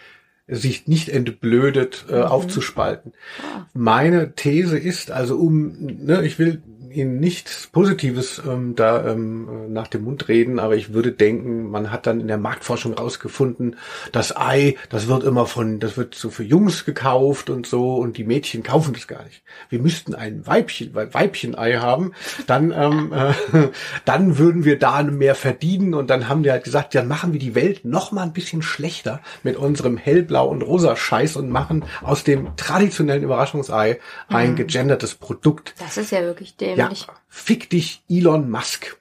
[0.48, 2.24] sich nicht entblödet äh, mhm.
[2.24, 3.14] aufzuspalten.
[3.42, 3.66] Ah.
[3.74, 6.62] Meine These ist also um, ne, ich will
[6.96, 11.92] Ihnen nichts Positives ähm, da ähm, nach dem Mund reden, aber ich würde denken, man
[11.92, 13.76] hat dann in der Marktforschung rausgefunden,
[14.12, 18.18] das Ei, das wird immer von, das wird so für Jungs gekauft und so und
[18.18, 19.44] die Mädchen kaufen das gar nicht.
[19.70, 22.14] Wir müssten ein Weibchen, Weibchen-Ei haben,
[22.48, 23.12] dann, ähm,
[23.54, 23.68] äh,
[24.06, 27.40] dann würden wir da mehr verdienen und dann haben die halt gesagt, dann machen wir
[27.40, 29.98] die Welt noch mal ein bisschen schlechter mit unserem
[30.36, 34.56] hellblau und rosa Scheiß und machen aus dem traditionellen Überraschungsei ein mhm.
[34.56, 35.74] gegendertes Produkt.
[35.80, 37.08] Das ist ja wirklich dämlich.
[37.08, 38.98] Ja, fick dich Elon Musk.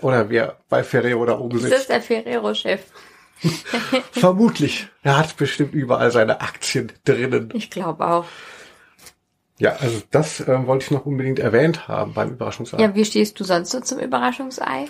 [0.00, 1.72] Oder wer bei Ferrero da oben sitzt.
[1.72, 2.80] Das ist der Ferrero-Chef.
[4.12, 4.88] Vermutlich.
[5.02, 7.50] Er hat bestimmt überall seine Aktien drinnen.
[7.54, 8.26] Ich glaube auch.
[9.58, 12.78] Ja, also das äh, wollte ich noch unbedingt erwähnt haben beim Überraschungsei.
[12.78, 14.86] Ja, wie stehst du sonst so zum Überraschungsei?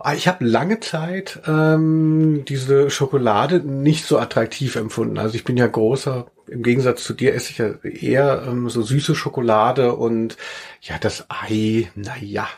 [0.00, 5.18] Ah, Ich habe lange Zeit ähm, diese Schokolade nicht so attraktiv empfunden.
[5.18, 8.82] Also ich bin ja großer, im Gegensatz zu dir esse ich ja eher ähm, so
[8.82, 10.36] süße Schokolade und
[10.82, 12.48] ja, das Ei, na ja.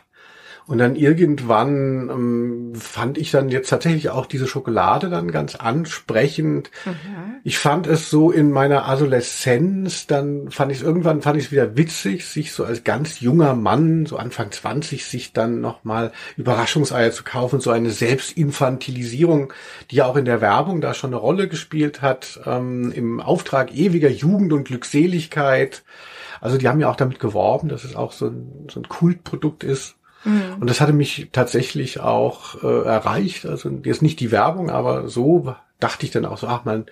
[0.70, 6.70] Und dann irgendwann ähm, fand ich dann jetzt tatsächlich auch diese Schokolade dann ganz ansprechend.
[7.42, 11.50] Ich fand es so in meiner Adoleszenz, dann fand ich es irgendwann fand ich es
[11.50, 17.11] wieder witzig, sich so als ganz junger Mann, so Anfang 20, sich dann nochmal Überraschungseier
[17.11, 19.52] zu kaufen, so eine Selbstinfantilisierung,
[19.90, 23.74] die ja auch in der Werbung da schon eine Rolle gespielt hat, ähm, im Auftrag
[23.74, 25.83] ewiger Jugend und Glückseligkeit.
[26.40, 29.64] Also die haben ja auch damit geworben, dass es auch so ein, so ein Kultprodukt
[29.64, 29.96] ist.
[30.24, 33.46] Und das hatte mich tatsächlich auch äh, erreicht.
[33.46, 36.87] Also jetzt nicht die Werbung, aber so dachte ich dann auch so, ach man,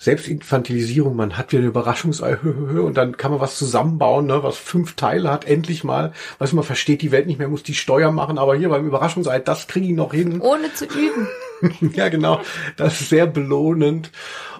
[0.00, 4.94] Selbstinfantilisierung, man hat wieder eine Überraschungsei und dann kann man was zusammenbauen, ne, was fünf
[4.94, 6.12] Teile hat, endlich mal.
[6.38, 8.86] Weißt du, man versteht die Welt nicht mehr, muss die Steuer machen, aber hier beim
[8.86, 10.40] Überraschungsei, das kriege ich noch hin.
[10.40, 11.28] Ohne zu üben.
[11.94, 12.40] ja, genau.
[12.76, 14.12] Das ist sehr belohnend.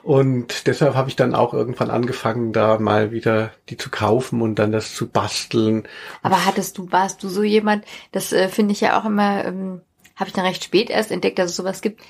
[0.03, 4.59] Und deshalb habe ich dann auch irgendwann angefangen, da mal wieder die zu kaufen und
[4.59, 5.87] dann das zu basteln.
[6.23, 9.83] Aber hattest du, warst du so jemand, das äh, finde ich ja auch immer, ähm,
[10.17, 12.01] habe ich dann recht spät erst entdeckt, dass es sowas gibt,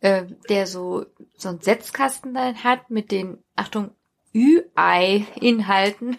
[0.00, 3.90] äh, der so, so einen Setzkasten dann hat mit den, Achtung,
[4.34, 6.16] Ü-Ei-Inhalten.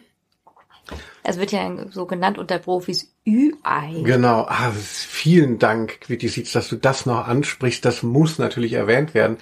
[1.23, 4.01] Es wird ja so genannt unter Profis Ü-Ei.
[4.03, 7.85] Genau, ah, vielen Dank, Quittisitz, dass du das noch ansprichst.
[7.85, 9.37] Das muss natürlich erwähnt werden.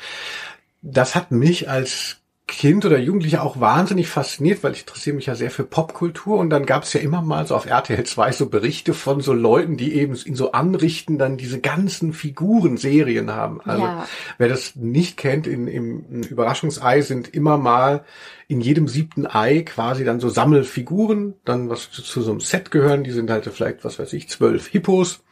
[0.82, 2.19] Das hat mich als
[2.50, 6.50] Kind oder Jugendlicher auch wahnsinnig fasziniert, weil ich interessiere mich ja sehr für Popkultur und
[6.50, 9.78] dann gab es ja immer mal so auf RTL 2 so Berichte von so Leuten,
[9.78, 13.62] die eben in so Anrichten dann diese ganzen Figurenserien haben.
[13.62, 14.08] Also Ja.
[14.38, 18.04] wer das nicht kennt, in, im Überraschungsei sind immer mal
[18.48, 22.72] in jedem siebten Ei quasi dann so Sammelfiguren, dann was zu, zu so einem Set
[22.72, 25.24] gehören, die sind halt vielleicht, was weiß ich, zwölf Hippos.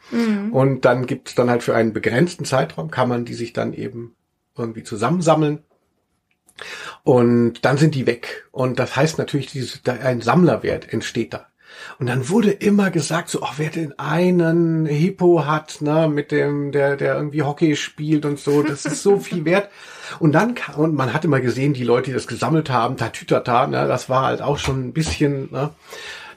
[0.52, 4.14] Und dann gibt's dann halt für einen begrenzten Zeitraum, kann man die sich dann eben
[4.56, 5.58] irgendwie zusammensammeln.
[7.04, 8.46] Und dann sind die weg.
[8.50, 11.46] Und das heißt natürlich, dieses, ein Sammlerwert entsteht da.
[11.98, 16.72] Und dann wurde immer gesagt, so, oh, wer den einen Hippo hat, ne, mit dem,
[16.72, 19.68] der, der irgendwie Hockey spielt und so, das ist so viel wert.
[20.18, 23.66] Und dann kam, und man hat immer gesehen, die Leute, die das gesammelt haben, tatütata,
[23.66, 25.70] ne, das war halt auch schon ein bisschen, ne,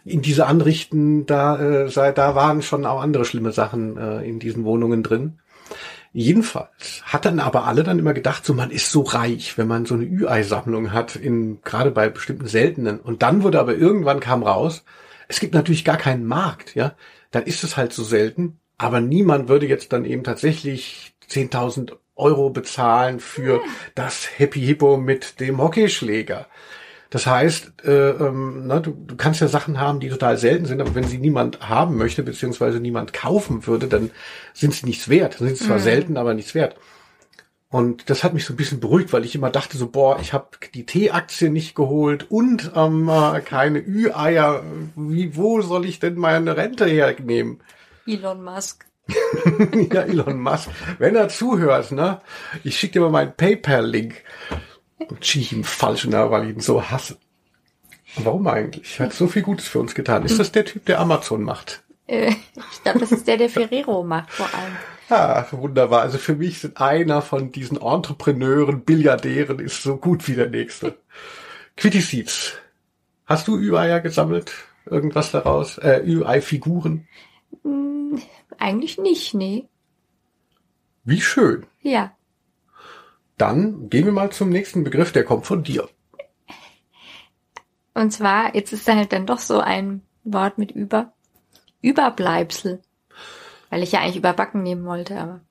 [0.03, 4.63] in diese Anrichten, da, äh, da waren schon auch andere schlimme Sachen äh, in diesen
[4.63, 5.39] Wohnungen drin.
[6.13, 9.86] Jedenfalls hat dann aber alle dann immer gedacht, so man ist so reich, wenn man
[9.86, 13.00] so eine Ü-Ei-Sammlung hat, in, gerade bei bestimmten seltenen.
[13.00, 14.84] Und dann wurde aber irgendwann kam raus,
[15.30, 16.95] es gibt natürlich gar keinen Markt, ja.
[17.32, 22.50] Dann ist es halt so selten, aber niemand würde jetzt dann eben tatsächlich 10.000 Euro
[22.50, 23.62] bezahlen für
[23.95, 26.47] das Happy Hippo mit dem Hockeyschläger.
[27.12, 30.80] Das heißt, äh, ähm, na, du, du kannst ja Sachen haben, die total selten sind,
[30.80, 34.12] aber wenn sie niemand haben möchte, beziehungsweise niemand kaufen würde, dann
[34.54, 35.39] sind sie nichts wert.
[35.39, 36.78] Dann sind sie zwar selten, aber nichts wert.
[37.69, 40.32] Und das hat mich so ein bisschen beruhigt, weil ich immer dachte so, boah, ich
[40.32, 44.63] habe die T-Aktie nicht geholt und ähm, äh, keine Ü-Eier.
[44.95, 47.62] Wie, wo soll ich denn meine Rente hernehmen?
[48.08, 48.86] Elon Musk.
[49.91, 50.69] ja, Elon Musk.
[50.97, 52.21] Wenn er zuhört, ne?
[52.63, 54.15] Ich schicke dir mal meinen PayPal-Link.
[55.09, 57.17] Und ihm falsch, ne, weil ich ihn so hasse.
[58.17, 58.99] Warum eigentlich?
[58.99, 60.25] Er hat so viel Gutes für uns getan.
[60.25, 61.83] Ist das der Typ, der Amazon macht?
[62.07, 64.75] Äh, ich glaube, das ist der, der Ferrero macht vor allem.
[65.09, 66.01] Ah, wunderbar.
[66.01, 70.97] Also für mich sind einer von diesen Entrepreneuren, Billiardären ist so gut wie der nächste.
[71.77, 72.53] Quitty Seeds.
[73.25, 74.53] Hast du Ü-Eier gesammelt?
[74.85, 75.77] Irgendwas daraus?
[75.77, 77.07] Äh, Ü-Ei-Figuren?
[78.57, 79.67] Eigentlich nicht, nee.
[81.03, 81.65] Wie schön.
[81.81, 82.13] Ja.
[83.41, 85.89] Dann gehen wir mal zum nächsten Begriff, der kommt von dir.
[87.95, 91.13] Und zwar, jetzt ist da halt dann doch so ein Wort mit über.
[91.82, 92.84] Überbleibsel.
[93.71, 95.41] Weil ich ja eigentlich überbacken nehmen wollte, aber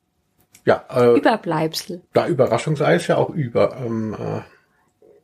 [0.65, 2.03] Ja, äh, Überbleibsel.
[2.13, 3.77] da Überraschungsei ist ja auch über.
[3.79, 4.43] Ähm, äh,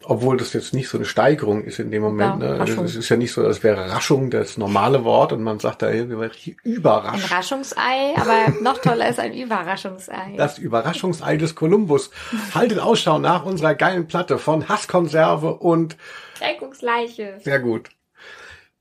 [0.05, 2.39] obwohl das jetzt nicht so eine Steigerung ist in dem Moment.
[2.39, 2.55] Ne?
[2.55, 2.85] Überraschung.
[2.85, 5.91] Es ist ja nicht so, als wäre Raschung das normale Wort und man sagt da
[5.91, 7.33] irgendwie Ein überrascht.
[7.33, 10.35] Raschungsei, aber noch toller ist ein Überraschungsei.
[10.37, 12.11] Das Überraschungsei des Kolumbus.
[12.55, 15.97] Haltet Ausschau nach unserer geilen Platte von Hasskonserve und
[16.41, 17.39] Deckungsleiche.
[17.43, 17.89] sehr gut.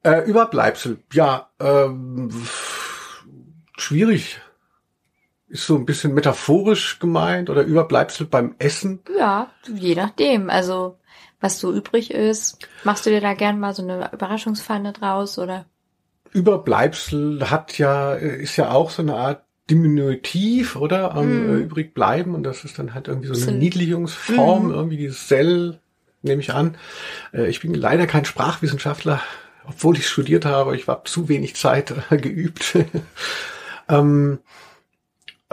[0.04, 0.99] Äh, Überbleibsel.
[1.13, 2.30] Ja, ähm,
[3.78, 4.39] schwierig.
[5.47, 8.99] Ist so ein bisschen metaphorisch gemeint oder Überbleibsel beim Essen.
[9.17, 10.49] Ja, je nachdem.
[10.49, 10.97] Also,
[11.45, 12.58] was so übrig ist.
[12.84, 15.65] Machst du dir da gern mal so eine Überraschungspfanne draus oder?
[16.34, 21.13] Überbleibsel hat ja, ist ja auch so eine Art Diminutiv, oder?
[21.15, 21.49] Am Mhm.
[21.49, 23.58] äh, übrig bleiben und das ist dann halt irgendwie so eine.
[23.58, 24.73] Niedlichungsform, Mhm.
[24.73, 25.79] irgendwie dieses Sell,
[26.23, 26.77] nehme ich an.
[27.34, 29.21] Äh, ich bin leider kein Sprachwissenschaftler,
[29.67, 30.75] obwohl ich studiert habe.
[30.75, 32.75] Ich habe zu wenig Zeit äh, geübt.
[33.89, 34.39] ähm,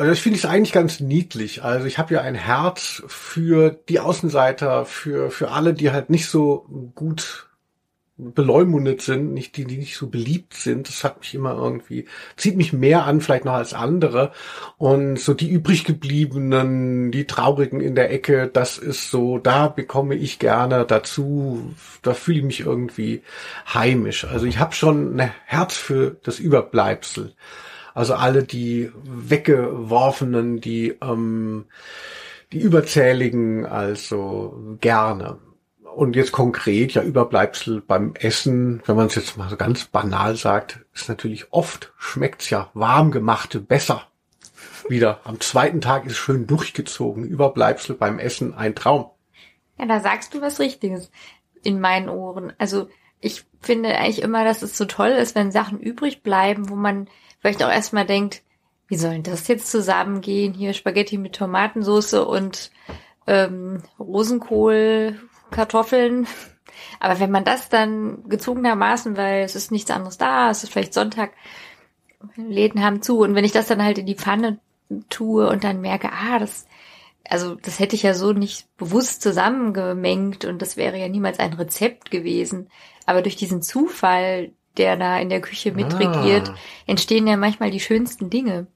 [0.02, 1.62] Also das finde ich eigentlich ganz niedlich.
[1.62, 6.26] Also ich habe ja ein Herz für die Außenseiter, für für alle, die halt nicht
[6.26, 7.48] so gut
[8.16, 10.88] beleumundet sind, nicht die, die nicht so beliebt sind.
[10.88, 14.32] Das hat mich immer irgendwie, zieht mich mehr an, vielleicht noch als andere.
[14.76, 20.16] Und so die übrig gebliebenen, die Traurigen in der Ecke, das ist so, da bekomme
[20.16, 23.22] ich gerne dazu, da fühle ich mich irgendwie
[23.72, 24.24] heimisch.
[24.24, 27.36] Also ich habe schon ein Herz für das Überbleibsel.
[27.94, 31.66] Also alle die weggeworfenen, die ähm,
[32.52, 35.38] die Überzähligen, also gerne
[35.94, 40.36] und jetzt konkret, ja, Überbleibsel beim Essen, wenn man es jetzt mal so ganz banal
[40.36, 44.06] sagt, ist natürlich oft schmeckt's ja warm gemachte besser.
[44.88, 47.24] Wieder am zweiten Tag ist schön durchgezogen.
[47.24, 49.10] Überbleibsel beim Essen ein Traum.
[49.78, 51.10] Ja, da sagst du was Richtiges
[51.62, 52.52] in meinen Ohren.
[52.58, 52.88] Also
[53.20, 57.08] ich finde eigentlich immer, dass es so toll ist, wenn Sachen übrig bleiben, wo man
[57.42, 58.42] vielleicht auch erstmal denkt,
[58.86, 60.54] wie sollen das jetzt zusammengehen?
[60.54, 62.70] Hier Spaghetti mit Tomatensauce und
[63.26, 66.26] ähm, Rosenkohl, Kartoffeln.
[67.00, 70.94] Aber wenn man das dann gezwungenermaßen, weil es ist nichts anderes da, es ist vielleicht
[70.94, 71.32] Sonntag,
[72.36, 74.60] Läden haben zu und wenn ich das dann halt in die Pfanne
[75.08, 76.66] tue und dann merke, ah, das,
[77.28, 81.54] also das hätte ich ja so nicht bewusst zusammengemengt und das wäre ja niemals ein
[81.54, 82.70] Rezept gewesen.
[83.06, 86.54] Aber durch diesen Zufall, der da in der Küche mitregiert, ah.
[86.86, 88.66] entstehen ja manchmal die schönsten Dinge.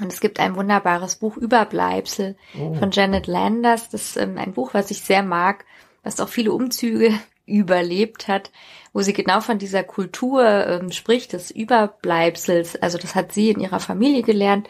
[0.00, 2.74] Und es gibt ein wunderbares Buch Überbleibsel oh.
[2.74, 3.90] von Janet Landers.
[3.90, 5.64] Das ist ähm, ein Buch, was ich sehr mag,
[6.02, 7.12] was auch viele Umzüge
[7.46, 8.50] überlebt hat,
[8.92, 12.76] wo sie genau von dieser Kultur ähm, spricht, des Überbleibsels.
[12.76, 14.68] Also das hat sie in ihrer Familie gelernt.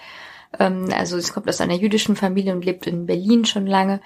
[0.58, 4.00] Ähm, also sie kommt aus einer jüdischen Familie und lebt in Berlin schon lange.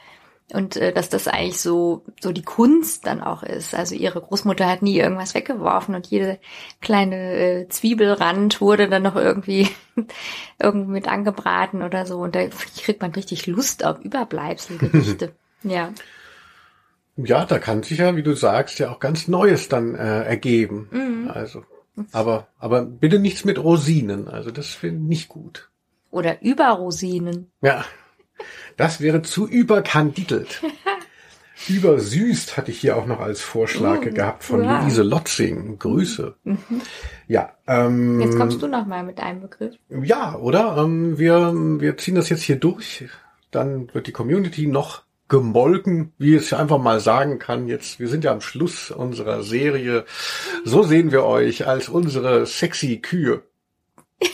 [0.52, 3.74] Und äh, dass das eigentlich so, so die Kunst dann auch ist.
[3.74, 6.38] Also ihre Großmutter hat nie irgendwas weggeworfen und jede
[6.80, 9.68] kleine äh, Zwiebelrand wurde dann noch irgendwie
[10.60, 12.18] irgendwie mit angebraten oder so.
[12.18, 15.32] Und da kriegt man richtig Lust auf Überbleibselgerichte.
[15.64, 15.92] ja.
[17.16, 20.88] Ja, da kann sich ja, wie du sagst, ja auch ganz Neues dann äh, ergeben.
[20.92, 21.30] Mhm.
[21.30, 21.64] Also,
[22.12, 24.28] aber, aber bitte nichts mit Rosinen.
[24.28, 25.70] Also das finde ich nicht gut.
[26.10, 27.50] Oder über Rosinen.
[27.62, 27.84] Ja,
[28.76, 30.62] das wäre zu überkandidelt.
[31.68, 34.82] Übersüßt hatte ich hier auch noch als Vorschlag uh, gehabt von ja.
[34.82, 35.78] Luise Lotzing.
[35.78, 36.34] Grüße.
[36.44, 36.58] Mhm.
[37.28, 37.54] Ja.
[37.66, 39.74] Ähm, jetzt kommst du noch mal mit einem Begriff.
[39.88, 40.76] Ja, oder?
[40.76, 43.06] Ähm, wir, wir ziehen das jetzt hier durch.
[43.50, 47.66] Dann wird die Community noch gemolken, wie ich einfach mal sagen kann.
[47.66, 50.04] Jetzt, wir sind ja am Schluss unserer Serie.
[50.64, 53.42] So sehen wir euch als unsere sexy Kühe.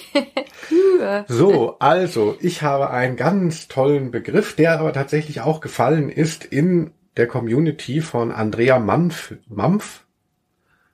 [0.69, 1.25] Kühe.
[1.29, 6.93] So, also, ich habe einen ganz tollen Begriff, der aber tatsächlich auch gefallen ist in
[7.17, 9.35] der Community von Andrea Mampf.
[9.49, 10.05] Mampf?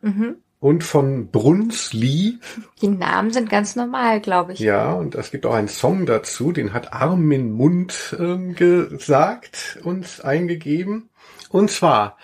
[0.00, 2.38] Mhm und von Brunsli.
[2.82, 4.58] Die Namen sind ganz normal, glaube ich.
[4.58, 10.24] Ja, und es gibt auch einen Song dazu, den hat Armin Mund ähm, gesagt und
[10.24, 11.10] eingegeben.
[11.50, 12.18] Und zwar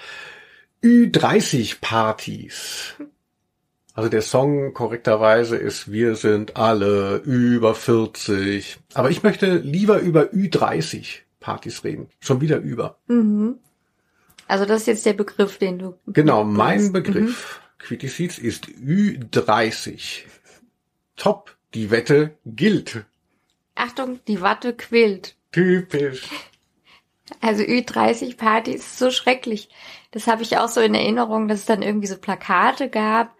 [0.82, 2.94] Ü30-Partys.
[3.94, 8.78] Also der Song korrekterweise ist Wir sind alle über 40.
[8.92, 12.08] Aber ich möchte lieber über Ü30 Partys reden.
[12.18, 12.98] Schon wieder über.
[13.06, 13.58] Mhm.
[14.48, 15.94] Also das ist jetzt der Begriff, den du.
[16.08, 17.60] Genau, mein Begriff.
[17.60, 17.84] Mhm.
[17.84, 20.22] Quitisiz ist Ü30.
[21.16, 23.04] Top, die Wette gilt.
[23.76, 25.36] Achtung, die Watte quillt.
[25.52, 26.28] Typisch.
[27.40, 29.68] Also Ü30-Party ist so schrecklich.
[30.10, 33.34] Das habe ich auch so in Erinnerung, dass es dann irgendwie so Plakate gab.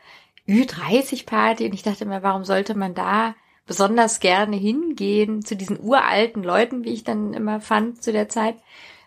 [0.49, 1.67] Ü30-Party.
[1.67, 3.35] Und ich dachte immer, warum sollte man da
[3.67, 8.57] besonders gerne hingehen zu diesen uralten Leuten, wie ich dann immer fand zu der Zeit.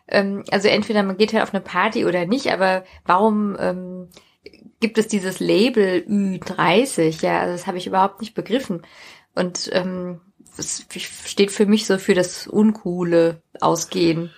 [0.07, 4.09] Ähm, also entweder man geht halt auf eine Party oder nicht, aber warum ähm,
[4.79, 8.83] gibt es dieses Label Ü30, ja, also das habe ich überhaupt nicht begriffen.
[9.35, 10.21] Und ähm,
[10.57, 10.85] es
[11.25, 14.31] steht für mich so für das uncoole Ausgehen.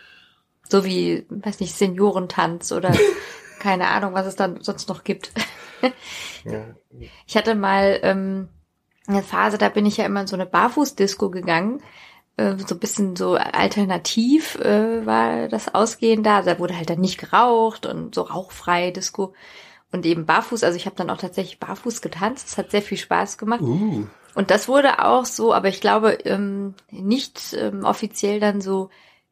[0.67, 2.93] So wie, weiß nicht, Seniorentanz oder
[3.59, 5.31] keine Ahnung, was es dann sonst noch gibt.
[6.45, 6.65] Ja.
[7.25, 8.49] Ich hatte mal ähm,
[9.07, 11.81] eine Phase, da bin ich ja immer in so eine Barfußdisco gegangen.
[12.37, 16.41] Äh, so ein bisschen so alternativ äh, war das Ausgehen da.
[16.41, 19.33] Da wurde halt dann nicht geraucht und so rauchfrei Disco
[19.91, 20.63] und eben barfuß.
[20.63, 22.47] Also ich habe dann auch tatsächlich barfuß getanzt.
[22.47, 23.61] Es hat sehr viel Spaß gemacht.
[23.61, 24.05] Uh.
[24.35, 28.89] Und das wurde auch so, aber ich glaube ähm, nicht ähm, offiziell dann so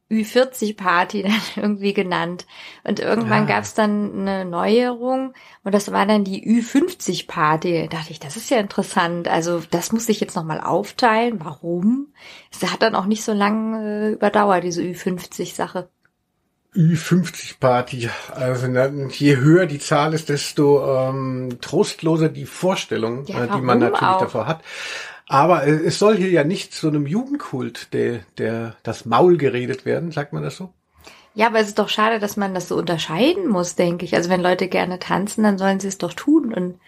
[0.09, 1.23] Ü40-Party
[1.55, 2.45] dann irgendwie genannt.
[2.83, 3.55] Und irgendwann ja.
[3.55, 5.33] gab es dann eine Neuerung
[5.63, 7.81] und das war dann die Ü50-Party.
[7.89, 9.27] Da dachte ich, das ist ja interessant.
[9.27, 11.39] Also das muss ich jetzt nochmal aufteilen.
[11.43, 12.07] Warum?
[12.51, 15.89] Es hat dann auch nicht so lange äh, überdauert, diese Ü50-Sache.
[16.75, 18.09] Ü50-Party.
[18.33, 23.79] Also je höher die Zahl ist, desto ähm, trostloser die Vorstellung, ja, äh, die man
[23.79, 24.19] natürlich auch?
[24.19, 24.61] davor hat.
[25.27, 29.85] Aber äh, es soll hier ja nicht zu einem Jugendkult, der, der das Maul geredet
[29.85, 30.73] werden, sagt man das so?
[31.35, 34.15] Ja, aber es ist doch schade, dass man das so unterscheiden muss, denke ich.
[34.15, 36.53] Also wenn Leute gerne tanzen, dann sollen sie es doch tun.
[36.53, 36.79] Und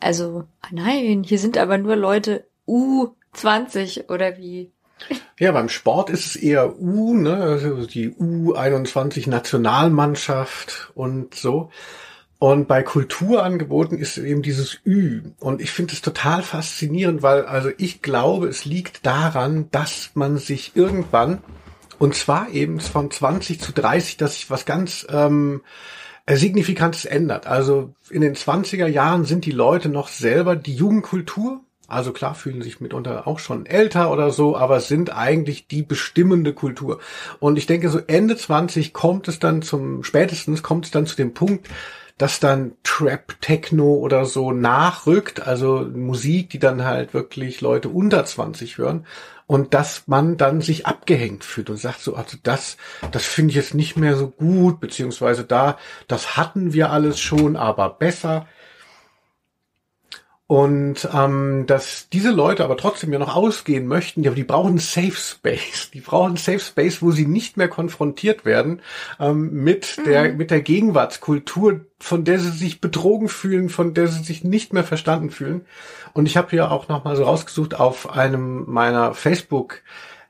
[0.00, 4.72] also, ah nein, hier sind aber nur Leute U20 oder wie.
[5.38, 11.70] Ja, beim Sport ist es eher U, ne, also die U21 Nationalmannschaft und so.
[12.38, 15.22] Und bei Kulturangeboten ist eben dieses Ü.
[15.38, 20.36] Und ich finde es total faszinierend, weil also ich glaube, es liegt daran, dass man
[20.38, 21.42] sich irgendwann,
[21.98, 25.62] und zwar eben von 20 zu 30, dass sich was ganz ähm,
[26.28, 27.46] Signifikantes ändert.
[27.46, 31.60] Also in den 20er Jahren sind die Leute noch selber die Jugendkultur.
[31.86, 36.54] Also klar fühlen sich mitunter auch schon älter oder so, aber sind eigentlich die bestimmende
[36.54, 36.98] Kultur.
[37.40, 41.14] Und ich denke, so Ende 20 kommt es dann zum, spätestens kommt es dann zu
[41.14, 41.68] dem Punkt,
[42.18, 48.24] dass dann Trap, Techno oder so nachrückt, also Musik, die dann halt wirklich Leute unter
[48.24, 49.06] 20 hören
[49.46, 52.76] und dass man dann sich abgehängt fühlt und sagt so, also das,
[53.10, 57.56] das finde ich jetzt nicht mehr so gut, beziehungsweise da, das hatten wir alles schon,
[57.56, 58.46] aber besser.
[60.46, 65.16] Und ähm, dass diese Leute aber trotzdem ja noch ausgehen möchten, ja, die brauchen Safe
[65.16, 65.90] Space.
[65.94, 68.82] Die brauchen Safe Space, wo sie nicht mehr konfrontiert werden
[69.18, 70.04] ähm, mit mhm.
[70.04, 74.74] der mit der Gegenwartskultur, von der sie sich betrogen fühlen, von der sie sich nicht
[74.74, 75.64] mehr verstanden fühlen.
[76.12, 79.80] Und ich habe hier auch noch mal so rausgesucht auf einem meiner Facebook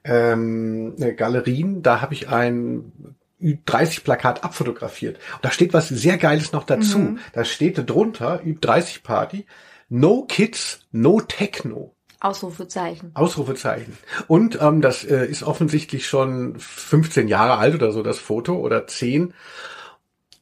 [0.05, 1.83] ähm, Galerien.
[1.83, 2.93] Da habe ich ein
[3.41, 5.17] 30 Plakat abfotografiert.
[5.35, 6.99] Und da steht was sehr Geiles noch dazu.
[6.99, 7.19] Mhm.
[7.33, 9.45] Da steht drunter Üb 30 Party
[9.89, 11.95] No Kids, No Techno.
[12.21, 13.11] Ausrufezeichen.
[13.13, 13.99] Ausrufezeichen.
[14.29, 18.87] Und ähm, das äh, ist offensichtlich schon 15 Jahre alt oder so, das Foto, oder
[18.87, 19.35] 10.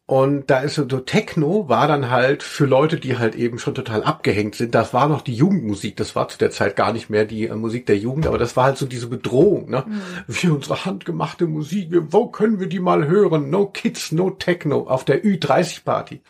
[0.06, 4.02] Und da ist so Techno war dann halt für Leute, die halt eben schon total
[4.02, 4.74] abgehängt sind.
[4.74, 5.96] Das war noch die Jugendmusik.
[5.96, 8.56] Das war zu der Zeit gar nicht mehr die äh, Musik der Jugend, aber das
[8.56, 9.70] war halt so diese Bedrohung.
[9.70, 9.84] Ne?
[9.86, 10.02] Mhm.
[10.26, 11.90] Wie unsere handgemachte Musik.
[11.90, 13.48] Wir, wo können wir die mal hören?
[13.48, 16.20] No Kids, no Techno auf der Ü30 Party.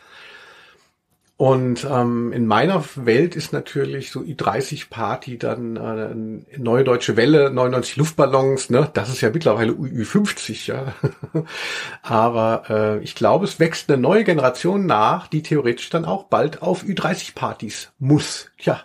[1.43, 7.97] Und ähm, in meiner Welt ist natürlich so i30-Party dann äh, Neue Deutsche Welle, 99
[7.97, 8.89] Luftballons, ne?
[8.93, 10.93] Das ist ja mittlerweile Ü50, ja.
[12.01, 16.61] Aber äh, ich glaube, es wächst eine neue Generation nach, die theoretisch dann auch bald
[16.61, 18.49] auf Ü30-Partys muss.
[18.57, 18.79] Tja,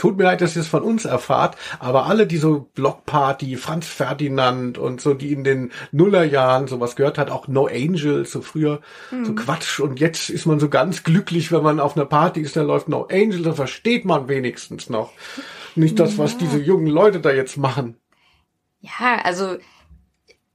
[0.00, 3.88] tut mir leid, dass ihr es von uns erfahrt, aber alle, die so Blockparty, Franz
[3.88, 8.80] Ferdinand und so, die in den Nullerjahren sowas gehört hat, auch No Angels, so früher,
[9.10, 9.24] mhm.
[9.24, 9.80] so Quatsch.
[9.80, 12.88] Und jetzt ist man so ganz glücklich, wenn man auf einer Party ist, da läuft
[12.88, 15.12] No Angels, dann versteht man wenigstens noch.
[15.74, 16.24] Nicht das, ja.
[16.24, 17.96] was diese jungen Leute da jetzt machen.
[18.80, 19.56] Ja, also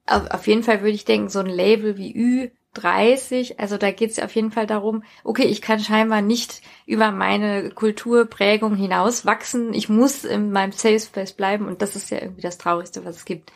[0.07, 3.91] auf, auf jeden Fall würde ich denken, so ein Label wie Ü 30, also da
[3.91, 9.25] geht es auf jeden Fall darum, okay, ich kann scheinbar nicht über meine Kulturprägung hinaus
[9.25, 13.03] wachsen, ich muss in meinem Safe Space bleiben und das ist ja irgendwie das Traurigste,
[13.03, 13.51] was es gibt.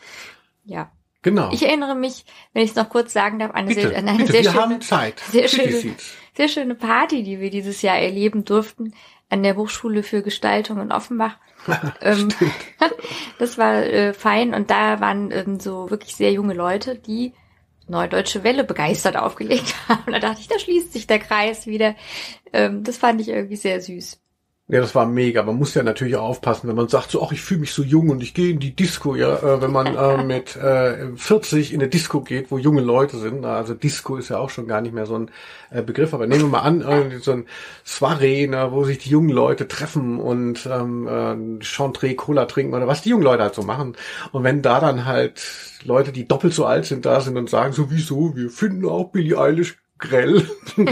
[0.64, 0.90] Ja.
[1.26, 1.50] Genau.
[1.52, 4.30] Ich erinnere mich, wenn ich es noch kurz sagen darf, eine bitte, sehr, eine bitte,
[4.30, 5.18] sehr wir schöne, haben Zeit.
[5.18, 5.96] sehr schöne,
[6.36, 8.94] sehr schöne Party, die wir dieses Jahr erleben durften
[9.28, 11.36] an der Hochschule für Gestaltung in Offenbach.
[12.00, 12.28] ähm,
[13.40, 17.32] das war äh, fein und da waren ähm, so wirklich sehr junge Leute, die
[17.88, 20.12] Neue Deutsche Welle begeistert aufgelegt haben.
[20.12, 21.96] Da dachte ich, da schließt sich der Kreis wieder.
[22.52, 24.20] Ähm, das fand ich irgendwie sehr süß.
[24.68, 25.44] Ja, das war mega.
[25.44, 27.84] Man muss ja natürlich auch aufpassen, wenn man sagt so, ach, ich fühle mich so
[27.84, 31.72] jung und ich gehe in die Disco, ja, äh, wenn man äh, mit äh, 40
[31.72, 33.44] in eine Disco geht, wo junge Leute sind.
[33.44, 35.30] Also Disco ist ja auch schon gar nicht mehr so ein
[35.70, 37.46] äh, Begriff, aber nehmen wir mal an, äh, so ein
[37.84, 41.06] Soiree, ne, wo sich die jungen Leute treffen und ähm,
[41.60, 43.96] äh, Chantre, Cola trinken oder was die jungen Leute halt so machen.
[44.32, 45.44] Und wenn da dann halt
[45.84, 49.38] Leute, die doppelt so alt sind, da sind und sagen, sowieso, wir finden auch Billie
[49.38, 50.48] Eilish grell.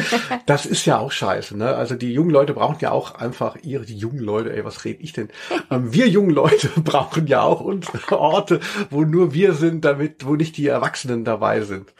[0.46, 1.76] Das ist ja auch scheiße, ne?
[1.76, 5.00] Also die jungen Leute brauchen ja auch einfach ihre, die jungen Leute, ey, was red
[5.00, 5.28] ich denn?
[5.70, 10.36] Ähm, wir jungen Leute brauchen ja auch unsere Orte, wo nur wir sind, damit, wo
[10.36, 11.92] nicht die Erwachsenen dabei sind.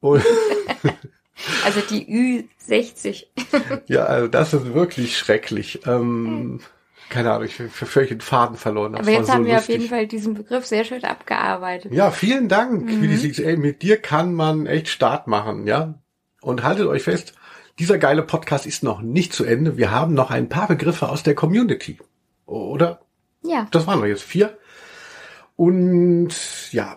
[0.00, 0.24] Und
[1.64, 3.26] also die Ü60.
[3.86, 5.80] Ja, also das ist wirklich schrecklich.
[5.86, 6.60] Ähm,
[7.10, 8.92] keine Ahnung, ich für völlig den Faden verloren.
[8.92, 9.74] Das Aber jetzt haben so wir lustig.
[9.74, 11.92] auf jeden Fall diesen Begriff sehr schön abgearbeitet.
[11.92, 12.84] Ja, vielen Dank.
[12.84, 13.20] Mhm.
[13.38, 15.99] Ey, mit dir kann man echt Start machen, ja.
[16.40, 17.34] Und haltet euch fest,
[17.78, 19.76] dieser geile Podcast ist noch nicht zu Ende.
[19.76, 21.98] Wir haben noch ein paar Begriffe aus der Community.
[22.46, 23.00] Oder?
[23.42, 23.66] Ja.
[23.70, 24.58] Das waren doch jetzt vier.
[25.56, 26.34] Und
[26.72, 26.96] ja,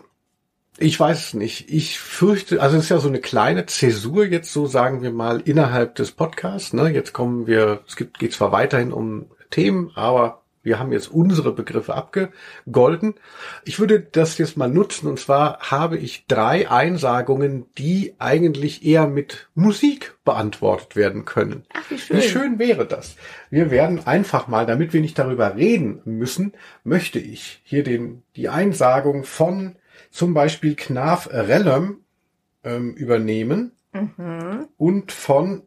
[0.77, 1.69] ich weiß es nicht.
[1.69, 5.41] Ich fürchte, also es ist ja so eine kleine Zäsur jetzt so, sagen wir mal,
[5.41, 6.73] innerhalb des Podcasts.
[6.73, 6.89] Ne?
[6.89, 11.51] Jetzt kommen wir, es gibt, geht zwar weiterhin um Themen, aber Wir haben jetzt unsere
[11.51, 13.15] Begriffe abgegolten.
[13.65, 19.05] Ich würde das jetzt mal nutzen und zwar habe ich drei Einsagungen, die eigentlich eher
[19.07, 21.65] mit Musik beantwortet werden können.
[21.73, 22.17] Ach, wie schön.
[22.17, 23.17] Wie schön wäre das?
[23.49, 26.53] Wir werden einfach mal, damit wir nicht darüber reden müssen,
[26.83, 29.75] möchte ich hier den, die Einsagung von
[30.09, 31.97] zum Beispiel Knaf Rellem
[32.63, 34.69] ähm, übernehmen Mhm.
[34.77, 35.61] und von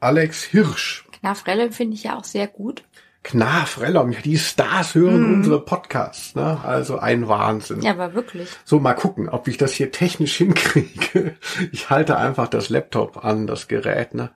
[0.00, 1.06] Alex Hirsch.
[1.12, 2.84] Knafrelle finde ich ja auch sehr gut.
[3.22, 6.58] Knaf Rellem, ja, die Stars hören unsere Podcasts, ne?
[6.64, 7.82] Also ein Wahnsinn.
[7.82, 8.48] Ja, aber wirklich.
[8.64, 11.36] So, mal gucken, ob ich das hier technisch hinkriege.
[11.70, 14.30] Ich halte einfach das Laptop an, das Gerät, ne?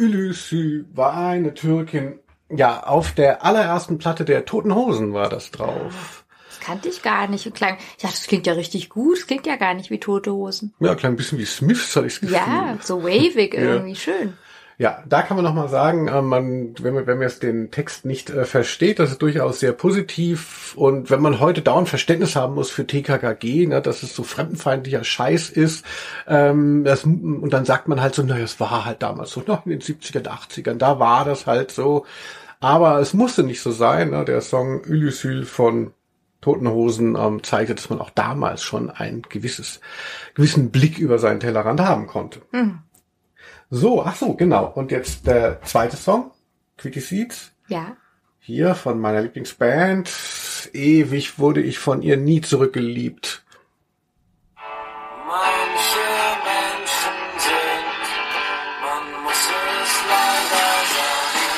[0.00, 2.18] Ülüsü war eine Türkin.
[2.48, 6.24] Ja, auf der allerersten Platte der Toten Hosen war das drauf.
[6.48, 7.46] Das kannte ich gar nicht.
[7.46, 9.18] Und klang, ja, das klingt ja richtig gut.
[9.18, 10.74] Das klingt ja gar nicht wie tote Hosen.
[10.80, 12.36] Ja, klang ein bisschen wie Smiths, hatte ich das Gefühl.
[12.36, 13.94] Ja, so wavig irgendwie.
[13.94, 14.34] Schön.
[14.80, 17.70] Ja, da kann man noch mal sagen, äh, man, wenn man, wenn man jetzt den
[17.70, 20.72] Text nicht äh, versteht, das ist durchaus sehr positiv.
[20.74, 25.04] Und wenn man heute dauernd Verständnis haben muss für TKKG, ne, dass es so fremdenfeindlicher
[25.04, 25.84] Scheiß ist,
[26.26, 29.66] ähm, das, und dann sagt man halt so, naja, es war halt damals so, noch
[29.66, 32.06] in den 70ern, 80ern, da war das halt so.
[32.60, 34.12] Aber es musste nicht so sein.
[34.12, 34.24] Ne?
[34.24, 35.92] Der Song Ülüsül von
[36.40, 39.82] Toten Hosen ähm, zeigte, dass man auch damals schon ein gewisses,
[40.32, 42.40] gewissen Blick über seinen Tellerrand haben konnte.
[43.70, 44.66] So, ach so, genau.
[44.74, 46.32] Und jetzt der zweite Song,
[46.76, 47.96] Quitty Seeds, Ja.
[48.40, 50.10] hier von meiner Lieblingsband.
[50.72, 53.44] Ewig wurde ich von ihr nie zurückgeliebt.
[55.26, 56.04] Manche
[56.44, 58.04] Menschen sind,
[58.82, 61.50] man muss es leider sagen,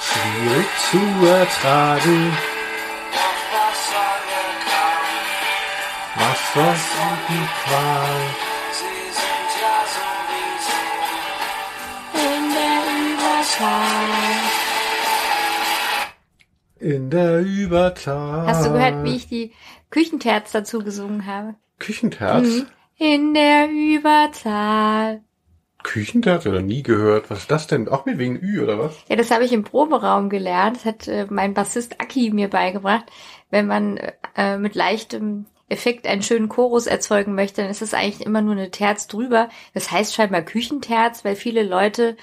[0.00, 2.32] Schwierig zu ertragen,
[6.54, 8.20] was und die Qual.
[8.72, 10.82] Sie sind ja sowieso
[12.28, 12.80] In der
[13.14, 14.10] Überzahl.
[16.78, 18.46] In der Überzahl.
[18.46, 19.52] Hast du gehört, wie ich die
[19.90, 21.54] Küchenterz dazu gesungen habe?
[21.78, 22.46] Küchenterz?
[22.46, 22.66] Mhm.
[22.98, 25.22] In der Überzahl.
[25.82, 26.44] Küchenterz?
[26.46, 27.30] Oder nie gehört.
[27.30, 27.88] Was ist das denn?
[27.88, 28.94] Auch mit wegen Ü, oder was?
[29.08, 30.76] Ja, das habe ich im Proberaum gelernt.
[30.76, 33.06] Das hat äh, mein Bassist Aki mir beigebracht.
[33.50, 33.98] Wenn man
[34.36, 38.52] äh, mit leichtem Effekt einen schönen Chorus erzeugen möchte, dann ist es eigentlich immer nur
[38.52, 39.48] eine Terz drüber.
[39.74, 42.16] Das heißt scheinbar Küchenterz, weil viele Leute,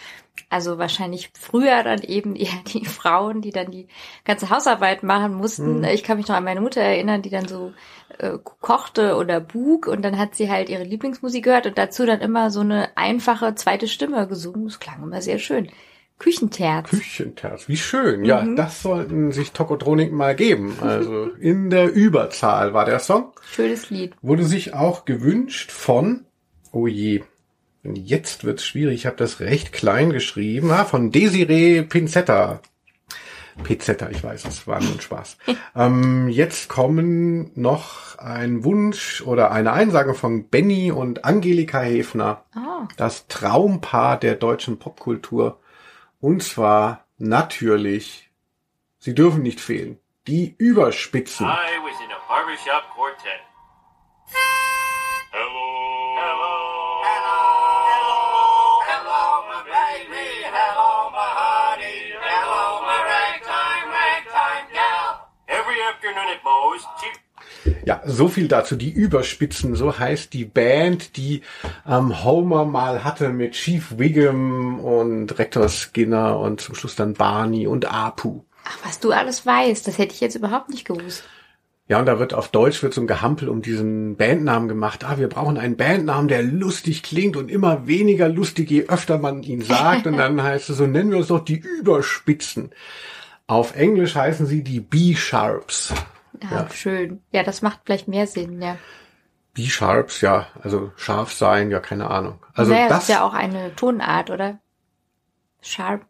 [0.50, 3.88] also wahrscheinlich früher dann eben eher die Frauen, die dann die
[4.24, 5.84] ganze Hausarbeit machen mussten.
[5.84, 7.74] Ich kann mich noch an meine Mutter erinnern, die dann so
[8.20, 12.22] äh, kochte oder bug und dann hat sie halt ihre Lieblingsmusik gehört und dazu dann
[12.22, 14.66] immer so eine einfache zweite Stimme gesungen.
[14.66, 15.70] Das klang immer sehr schön.
[16.20, 16.90] Küchenterz.
[16.90, 18.26] Küchenterz, wie schön.
[18.26, 20.76] Ja, das sollten sich Tokotronik mal geben.
[20.82, 23.32] Also in der Überzahl war der Song.
[23.50, 24.14] Schönes Lied.
[24.22, 26.26] Wurde sich auch gewünscht von,
[26.74, 27.24] oh je,
[27.84, 32.62] jetzt wird's schwierig, ich habe das recht klein geschrieben, ah, von Desiree Pinzetta.
[33.64, 35.38] Pizzetta, ich weiß, es war nur ein Spaß.
[35.76, 42.44] ähm, jetzt kommen noch ein Wunsch oder eine Einsage von Benny und Angelika Hefner.
[42.54, 42.88] Ah.
[42.98, 45.60] Das Traumpaar der deutschen Popkultur.
[46.22, 48.30] Und zwar natürlich,
[48.98, 51.46] sie dürfen nicht fehlen, die Überspitzen.
[51.46, 53.40] I was in a barbershop quartet.
[55.32, 55.80] Hello.
[56.20, 56.56] Hello.
[57.08, 58.20] Hello,
[58.92, 65.32] hello, my baby, hello, my honey, hello, my ragtime, ragtime gal.
[65.48, 67.08] Every afternoon at Moe's, she
[67.86, 68.76] Ja, so viel dazu.
[68.76, 71.42] Die Überspitzen, so heißt die Band, die
[71.88, 77.68] ähm, Homer mal hatte mit Chief Wiggum und Rektor Skinner und zum Schluss dann Barney
[77.68, 78.42] und Apu.
[78.66, 81.24] Ach, was du alles weißt, das hätte ich jetzt überhaupt nicht gewusst.
[81.88, 85.04] Ja, und da wird auf Deutsch wird so ein Gehampel um diesen Bandnamen gemacht.
[85.04, 89.42] Ah, wir brauchen einen Bandnamen, der lustig klingt und immer weniger lustig, je öfter man
[89.42, 90.06] ihn sagt.
[90.06, 92.70] Und dann heißt es so, nennen wir uns doch die Überspitzen.
[93.48, 95.92] Auf Englisch heißen sie die B-Sharps.
[96.44, 96.70] Ja, Ja.
[96.72, 97.22] schön.
[97.32, 98.78] Ja, das macht vielleicht mehr Sinn, ja.
[99.54, 102.40] B-Sharps, ja, also scharf sein, ja, keine Ahnung.
[102.54, 104.60] Also naja, das ist ja auch eine Tonart, oder?
[105.62, 106.06] Sharp.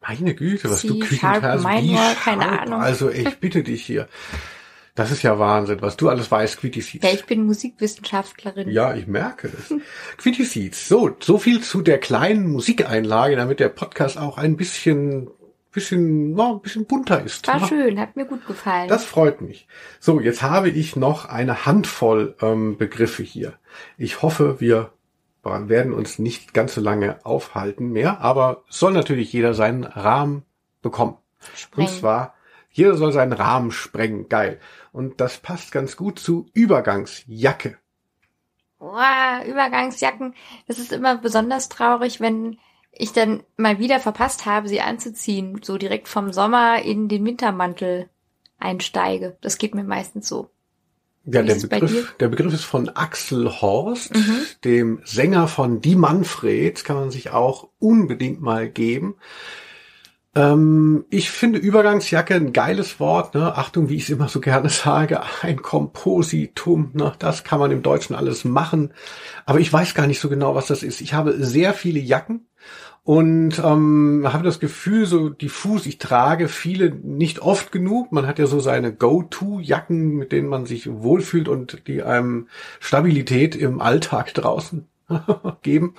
[0.00, 1.08] meine Güte, was C, du Sharp
[1.42, 2.80] Küchenters, Minor, keine Ahnung.
[2.80, 4.08] Also ich bitte dich hier.
[4.94, 7.04] Das ist ja Wahnsinn, was du alles weißt, Quitty Seeds.
[7.04, 8.70] Ja, ich bin Musikwissenschaftlerin.
[8.70, 9.74] Ja, ich merke es.
[10.16, 10.88] Quitty Seeds.
[10.88, 15.28] So, so viel zu der kleinen Musikeinlage, damit der Podcast auch ein bisschen
[15.76, 17.46] bisschen, ja, ein bisschen bunter ist.
[17.46, 17.66] War Ja.
[17.68, 18.88] schön, hat mir gut gefallen.
[18.88, 19.68] Das freut mich.
[20.00, 23.52] So, jetzt habe ich noch eine Handvoll ähm, Begriffe hier.
[23.96, 24.90] Ich hoffe, wir
[25.44, 30.42] werden uns nicht ganz so lange aufhalten mehr, aber soll natürlich jeder seinen Rahmen
[30.82, 31.18] bekommen.
[31.54, 31.88] Sprengen.
[31.88, 32.34] Und zwar,
[32.72, 34.28] jeder soll seinen Rahmen sprengen.
[34.28, 34.58] Geil.
[34.92, 37.78] Und das passt ganz gut zu Übergangsjacke.
[38.78, 40.34] Boah, Übergangsjacken,
[40.66, 42.58] das ist immer besonders traurig, wenn
[42.98, 48.08] ich dann mal wieder verpasst habe, sie anzuziehen, so direkt vom Sommer in den Wintermantel
[48.58, 49.36] einsteige.
[49.40, 50.50] Das geht mir meistens so.
[51.24, 54.12] Ja, Wie der Begriff, der Begriff ist von Axel Horst,
[54.64, 59.16] dem Sänger von Die Manfreds, kann man sich auch unbedingt mal geben.
[60.36, 63.56] Ähm, ich finde Übergangsjacke ein geiles Wort, ne?
[63.56, 67.12] Achtung, wie ich es immer so gerne sage, ein Kompositum, ne?
[67.18, 68.92] Das kann man im Deutschen alles machen.
[69.46, 71.00] Aber ich weiß gar nicht so genau, was das ist.
[71.00, 72.46] Ich habe sehr viele Jacken
[73.06, 78.10] und ähm, habe das Gefühl, so diffus, ich trage viele nicht oft genug.
[78.10, 82.48] Man hat ja so seine Go-To-Jacken, mit denen man sich wohlfühlt und die einem
[82.80, 84.88] Stabilität im Alltag draußen
[85.62, 85.94] geben.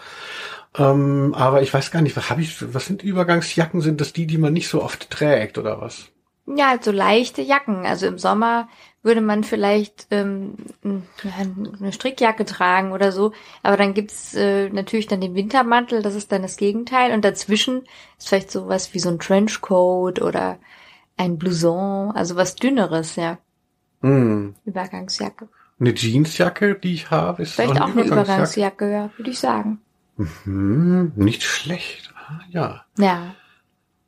[0.78, 3.80] Ähm, aber ich weiß gar nicht, was habe ich, was sind Übergangsjacken?
[3.80, 6.10] Sind das die, die man nicht so oft trägt oder was?
[6.46, 7.86] Ja, so leichte Jacken.
[7.86, 8.68] Also im Sommer
[9.08, 10.54] würde man vielleicht ähm,
[10.84, 13.32] eine Strickjacke tragen oder so.
[13.64, 17.14] Aber dann gibt's äh, natürlich dann den Wintermantel, das ist dann das Gegenteil.
[17.14, 17.84] Und dazwischen
[18.20, 20.60] ist vielleicht sowas wie so ein Trenchcoat oder
[21.18, 23.40] ein Blouson, also was dünneres, ja.
[24.02, 24.54] Hm.
[24.66, 25.48] Übergangsjacke.
[25.80, 29.80] Eine Jeansjacke, die ich habe, ist Vielleicht auch eine Übergangsjacke, ja, würde ich sagen.
[30.44, 32.14] Hm, nicht schlecht.
[32.16, 32.86] Ah, ja.
[32.98, 33.36] Ja,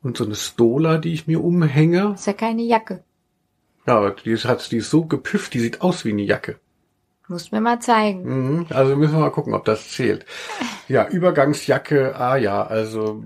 [0.02, 2.12] Und so eine Stola, die ich mir umhänge.
[2.14, 3.02] ist ja keine Jacke.
[3.90, 6.60] Ja, aber die ist, hat, die ist so gepüfft, die sieht aus wie eine Jacke.
[7.26, 8.22] Musst mir mal zeigen.
[8.22, 10.24] Mhm, Also müssen wir mal gucken, ob das zählt.
[10.86, 13.20] Ja, Übergangsjacke, ah ja, also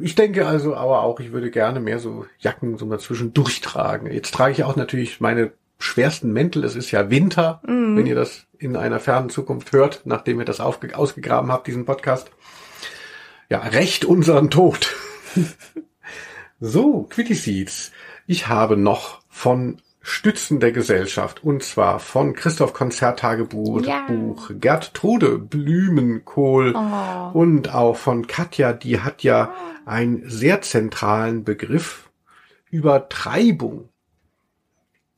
[0.00, 4.06] ich denke also aber auch, ich würde gerne mehr so Jacken so mal zwischendurch tragen.
[4.08, 5.50] Jetzt trage ich auch natürlich meine
[5.80, 6.62] schwersten Mäntel.
[6.62, 10.60] Es ist ja Winter, wenn ihr das in einer fernen Zukunft hört, nachdem ihr das
[10.60, 12.30] ausgegraben habt, diesen Podcast.
[13.50, 14.94] Ja, recht unseren Tod.
[16.60, 17.90] so, Quitty Seeds.
[18.28, 24.02] Ich habe noch von Stützen der Gesellschaft und zwar von Christoph Konzerttagebuch, Ja.
[24.06, 27.30] Buch Gertrude Blümenkohl Oh.
[27.38, 29.54] und auch von Katja, die hat ja
[29.86, 32.10] einen sehr zentralen Begriff
[32.70, 33.88] Übertreibung.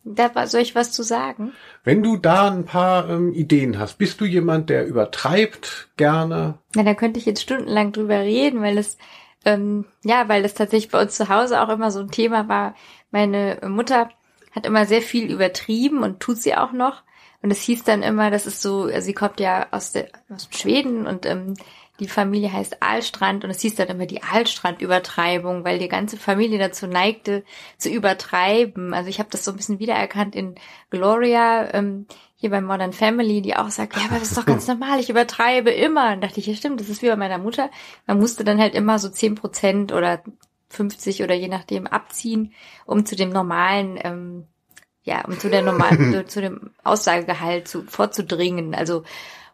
[0.04, 1.52] Da war, soll ich was zu sagen?
[1.82, 6.58] Wenn du da ein paar ähm, Ideen hast, bist du jemand, der übertreibt gerne?
[6.76, 8.98] Ja, da könnte ich jetzt stundenlang drüber reden, weil es,
[9.44, 12.76] ähm, ja, weil das tatsächlich bei uns zu Hause auch immer so ein Thema war.
[13.10, 14.10] Meine Mutter
[14.56, 17.02] hat immer sehr viel übertrieben und tut sie auch noch.
[17.42, 20.48] Und es hieß dann immer, das ist so, also sie kommt ja aus, der, aus
[20.50, 21.54] Schweden und ähm,
[22.00, 26.58] die Familie heißt Aalstrand und es hieß dann immer die Aalstrand-Übertreibung, weil die ganze Familie
[26.58, 27.44] dazu neigte,
[27.78, 28.92] zu übertreiben.
[28.92, 30.56] Also ich habe das so ein bisschen wiedererkannt in
[30.90, 32.06] Gloria, ähm,
[32.38, 35.08] hier bei Modern Family, die auch sagt, ja, aber das ist doch ganz normal, ich
[35.08, 36.12] übertreibe immer.
[36.12, 37.70] Und dachte ich, ja stimmt, das ist wie bei meiner Mutter.
[38.06, 40.22] Man musste dann halt immer so 10 Prozent oder
[40.76, 42.52] 50 oder je nachdem abziehen,
[42.84, 44.46] um zu dem normalen, ähm,
[45.02, 48.74] ja, um zu der normalen, zu, dem Aussagegehalt zu, vorzudringen.
[48.74, 49.04] Also,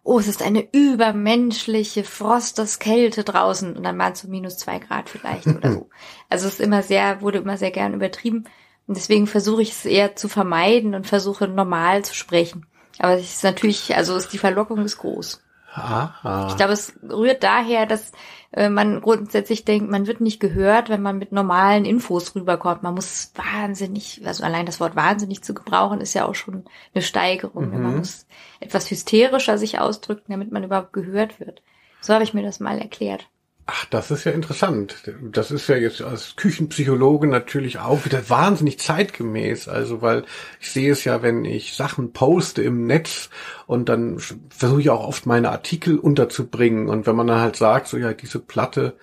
[0.02, 5.08] oh, es ist eine übermenschliche Frosteskälte draußen und dann waren es so minus zwei Grad
[5.08, 5.90] vielleicht oder so.
[6.28, 8.44] Also es ist immer sehr, wurde immer sehr gern übertrieben
[8.86, 12.66] und deswegen versuche ich es eher zu vermeiden und versuche normal zu sprechen.
[12.98, 15.41] Aber es ist natürlich, also ist die Verlockung ist groß.
[15.74, 16.48] Aha.
[16.50, 18.12] Ich glaube, es rührt daher, dass
[18.52, 22.82] äh, man grundsätzlich denkt, man wird nicht gehört, wenn man mit normalen Infos rüberkommt.
[22.82, 26.64] Man muss wahnsinnig, also allein das Wort wahnsinnig zu gebrauchen, ist ja auch schon
[26.94, 27.70] eine Steigerung.
[27.70, 27.78] ne?
[27.78, 28.26] Man muss
[28.60, 31.62] etwas hysterischer sich ausdrücken, damit man überhaupt gehört wird.
[32.02, 33.28] So habe ich mir das mal erklärt.
[33.66, 34.96] Ach, das ist ja interessant.
[35.22, 39.68] Das ist ja jetzt als Küchenpsychologe natürlich auch wieder wahnsinnig zeitgemäß.
[39.68, 40.24] Also, weil
[40.60, 43.30] ich sehe es ja, wenn ich Sachen poste im Netz
[43.66, 44.18] und dann
[44.50, 46.88] versuche ich auch oft meine Artikel unterzubringen.
[46.88, 48.96] Und wenn man dann halt sagt, so ja, diese Platte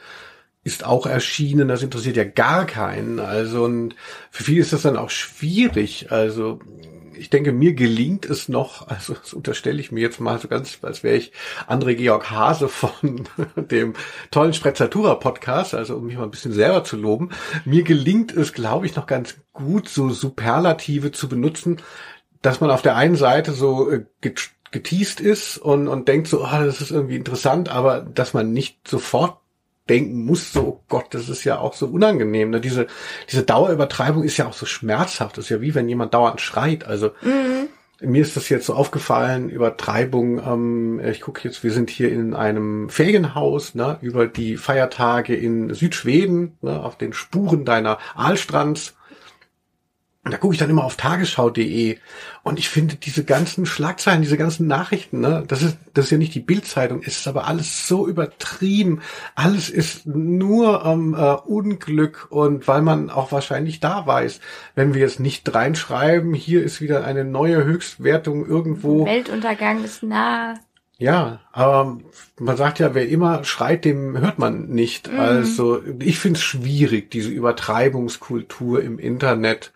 [0.66, 3.20] ist auch erschienen, das interessiert ja gar keinen.
[3.20, 3.96] Also, und
[4.30, 6.12] für viele ist das dann auch schwierig.
[6.12, 6.60] Also,
[7.20, 10.80] ich denke, mir gelingt es noch, also das unterstelle ich mir jetzt mal so ganz,
[10.82, 11.32] als wäre ich
[11.68, 13.94] André Georg Hase von dem
[14.32, 17.30] tollen Sprezzatura Podcast, also um mich mal ein bisschen selber zu loben.
[17.66, 21.82] Mir gelingt es, glaube ich, noch ganz gut, so Superlative zu benutzen,
[22.42, 26.44] dass man auf der einen Seite so äh, get- geteased ist und, und denkt so,
[26.44, 29.39] ah, das ist irgendwie interessant, aber dass man nicht sofort
[29.90, 32.52] denken muss, so oh Gott, das ist ja auch so unangenehm.
[32.52, 32.62] Ne?
[32.62, 32.88] Diese,
[33.30, 35.38] diese Dauerübertreibung ist ja auch so schmerzhaft.
[35.38, 36.86] Das ist ja wie wenn jemand dauernd schreit.
[36.86, 37.12] Also
[38.02, 42.34] mir ist das jetzt so aufgefallen, Übertreibung, ähm, ich gucke jetzt, wir sind hier in
[42.34, 48.96] einem Ferienhaus, ne, über die Feiertage in Südschweden, ne, auf den Spuren deiner Aalstrands.
[50.26, 51.98] Und da gucke ich dann immer auf tagesschau.de
[52.44, 56.18] und ich finde diese ganzen Schlagzeilen, diese ganzen Nachrichten, ne, das ist, das ist ja
[56.18, 59.02] nicht die Bildzeitung, es ist aber alles so übertrieben.
[59.36, 64.42] Alles ist nur ähm, äh, Unglück und weil man auch wahrscheinlich da weiß,
[64.76, 69.06] wenn wir es nicht reinschreiben, hier ist wieder eine neue Höchstwertung irgendwo.
[69.06, 70.56] Weltuntergang ist nah.
[70.98, 71.98] Ja, aber
[72.38, 75.10] man sagt ja, wer immer schreit, dem hört man nicht.
[75.10, 79.72] Also ich finde es schwierig, diese Übertreibungskultur im Internet.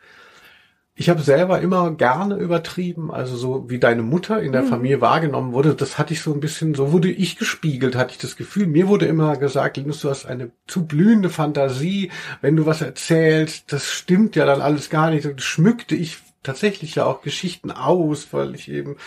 [0.95, 5.51] Ich habe selber immer gerne übertrieben, also so wie deine Mutter in der Familie wahrgenommen
[5.51, 8.67] wurde, das hatte ich so ein bisschen, so wurde ich gespiegelt, hatte ich das Gefühl.
[8.67, 13.73] Mir wurde immer gesagt, Linus, du hast eine zu blühende Fantasie, wenn du was erzählst,
[13.73, 15.25] das stimmt ja dann alles gar nicht.
[15.25, 18.97] Und schmückte ich tatsächlich ja auch Geschichten aus, weil ich eben,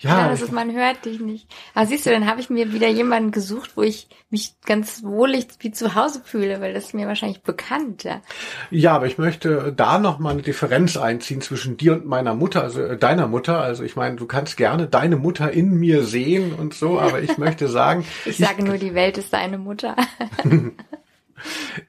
[0.00, 1.46] ja, Ja, das ich, ist, man hört dich nicht.
[1.74, 5.46] Aber siehst du, dann habe ich mir wieder jemanden gesucht, wo ich mich ganz wohlig
[5.60, 8.04] wie zu Hause fühle, weil das ist mir wahrscheinlich bekannt.
[8.04, 8.22] Ja.
[8.70, 12.62] Ja, aber ich möchte da noch mal eine Differenz einziehen zwischen dir und meiner Mutter,
[12.62, 13.60] also äh, deiner Mutter.
[13.60, 17.36] Also ich meine, du kannst gerne deine Mutter in mir sehen und so, aber ich
[17.38, 19.96] möchte sagen, Ich sage nur, die Welt ist deine Mutter.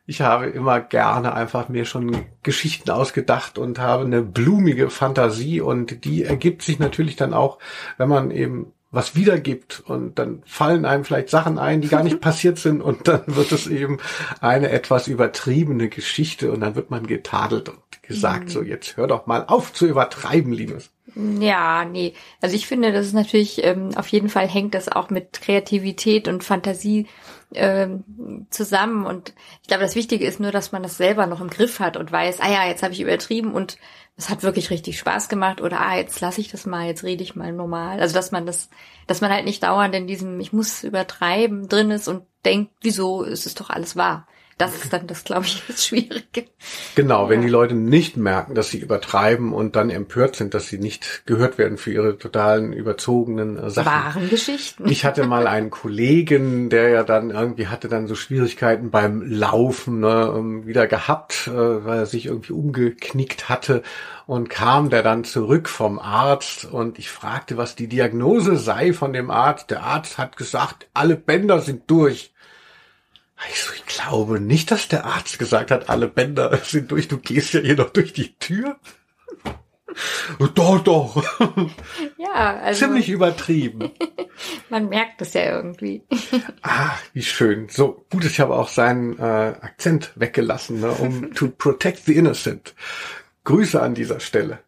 [0.05, 6.05] ich habe immer gerne einfach mir schon Geschichten ausgedacht und habe eine blumige Fantasie und
[6.05, 7.59] die ergibt sich natürlich dann auch,
[7.97, 12.19] wenn man eben was wiedergibt und dann fallen einem vielleicht Sachen ein, die gar nicht
[12.21, 13.99] passiert sind und dann wird es eben
[14.41, 19.25] eine etwas übertriebene Geschichte und dann wird man getadelt und gesagt, so jetzt hör doch
[19.25, 20.91] mal auf zu übertreiben, Linus.
[21.15, 22.13] Ja, nee.
[22.41, 26.27] Also ich finde, das ist natürlich, ähm, auf jeden Fall hängt das auch mit Kreativität
[26.27, 27.07] und Fantasie
[27.53, 29.05] ähm, zusammen.
[29.05, 31.97] Und ich glaube, das Wichtige ist nur, dass man das selber noch im Griff hat
[31.97, 33.77] und weiß, ah ja, jetzt habe ich übertrieben und
[34.17, 37.23] es hat wirklich richtig Spaß gemacht oder ah, jetzt lasse ich das mal, jetzt rede
[37.23, 37.99] ich mal normal.
[37.99, 38.69] Also dass man das,
[39.07, 43.23] dass man halt nicht dauernd in diesem, ich muss übertreiben drin ist und denkt, wieso
[43.23, 44.27] ist es doch alles wahr.
[44.61, 46.45] Das ist dann das, glaube ich, das Schwierige.
[46.95, 47.45] Genau, wenn Ja.
[47.47, 51.57] die Leute nicht merken, dass sie übertreiben und dann empört sind, dass sie nicht gehört
[51.57, 53.85] werden für ihre totalen überzogenen äh, Sachen.
[53.87, 54.87] Wahren Geschichten.
[54.87, 59.99] Ich hatte mal einen Kollegen, der ja dann irgendwie hatte dann so Schwierigkeiten beim Laufen
[60.01, 61.51] ne, ähm, wieder gehabt, äh,
[61.85, 63.81] weil er sich irgendwie umgeknickt hatte
[64.27, 69.11] und kam der dann zurück vom Arzt und ich fragte, was die Diagnose sei von
[69.13, 69.71] dem Arzt.
[69.71, 72.30] Der Arzt hat gesagt, alle Bänder sind durch.
[73.49, 77.07] Ich so, ich glaube nicht, dass der Arzt gesagt hat, alle Bänder sind durch.
[77.07, 78.77] Du gehst ja hier noch durch die Tür.
[80.55, 81.21] Doch, doch.
[82.17, 83.91] ja, also Ziemlich übertrieben.
[84.69, 86.01] man merkt es ja irgendwie.
[86.61, 87.67] Ah, wie schön.
[87.67, 92.73] So, gut, ich habe auch seinen äh, Akzent weggelassen, ne, um to protect the innocent.
[93.43, 94.59] Grüße an dieser Stelle.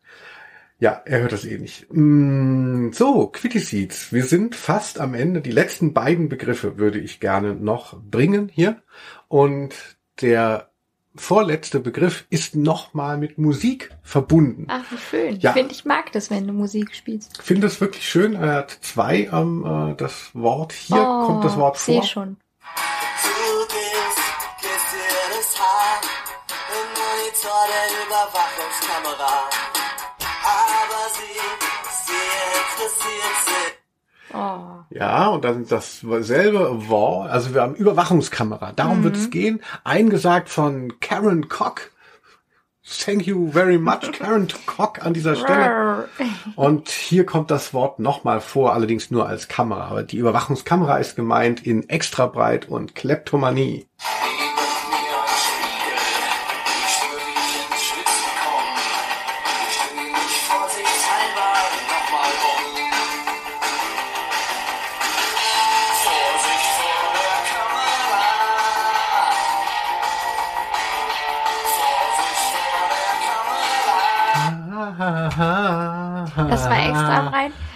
[0.79, 1.85] Ja, er hört das eh nicht.
[1.91, 4.11] Mm, so, Quitty Seeds.
[4.11, 5.41] Wir sind fast am Ende.
[5.41, 8.81] Die letzten beiden Begriffe würde ich gerne noch bringen hier.
[9.27, 9.75] Und
[10.21, 10.69] der
[11.15, 14.65] vorletzte Begriff ist nochmal mit Musik verbunden.
[14.67, 15.39] Ach, wie schön.
[15.39, 15.51] Ja.
[15.51, 17.31] Ich finde, ich mag das, wenn du Musik spielst.
[17.39, 18.33] Ich finde das wirklich schön.
[18.35, 20.73] Er hat zwei am äh, das Wort.
[20.73, 22.03] Hier oh, kommt das Wort ich seh vor.
[22.03, 22.37] schon.
[29.13, 29.72] Du
[34.33, 34.83] Oh.
[34.89, 40.99] Ja, und dann dasselbe Wort, also wir haben Überwachungskamera, darum wird es gehen, eingesagt von
[40.99, 41.91] Karen Cock.
[42.85, 46.09] Thank you very much, Karen Cock an dieser Stelle.
[46.55, 49.85] Und hier kommt das Wort nochmal vor, allerdings nur als Kamera.
[49.85, 53.87] Aber die Überwachungskamera ist gemeint in extra breit und Kleptomanie.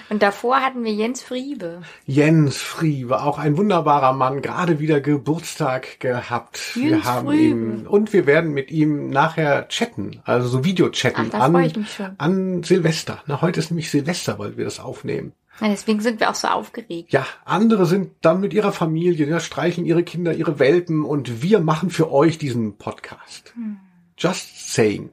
[0.10, 1.82] Und davor hatten wir Jens Friebe.
[2.06, 6.76] Jens Friebe, auch ein wunderbarer Mann, gerade wieder Geburtstag gehabt.
[6.76, 7.44] wir Jens haben Friebe.
[7.44, 11.86] ihn und wir werden mit ihm nachher chatten, also so Video-chatten Ach, an,
[12.18, 13.22] an Silvester.
[13.28, 15.34] Na, heute ist nämlich Silvester, weil wir das aufnehmen.
[15.60, 17.12] Ja, deswegen sind wir auch so aufgeregt.
[17.12, 21.60] Ja, andere sind dann mit ihrer Familie, ja, streicheln ihre Kinder, ihre Welpen und wir
[21.60, 23.54] machen für euch diesen Podcast.
[23.56, 23.78] Hm.
[24.18, 25.10] Just saying.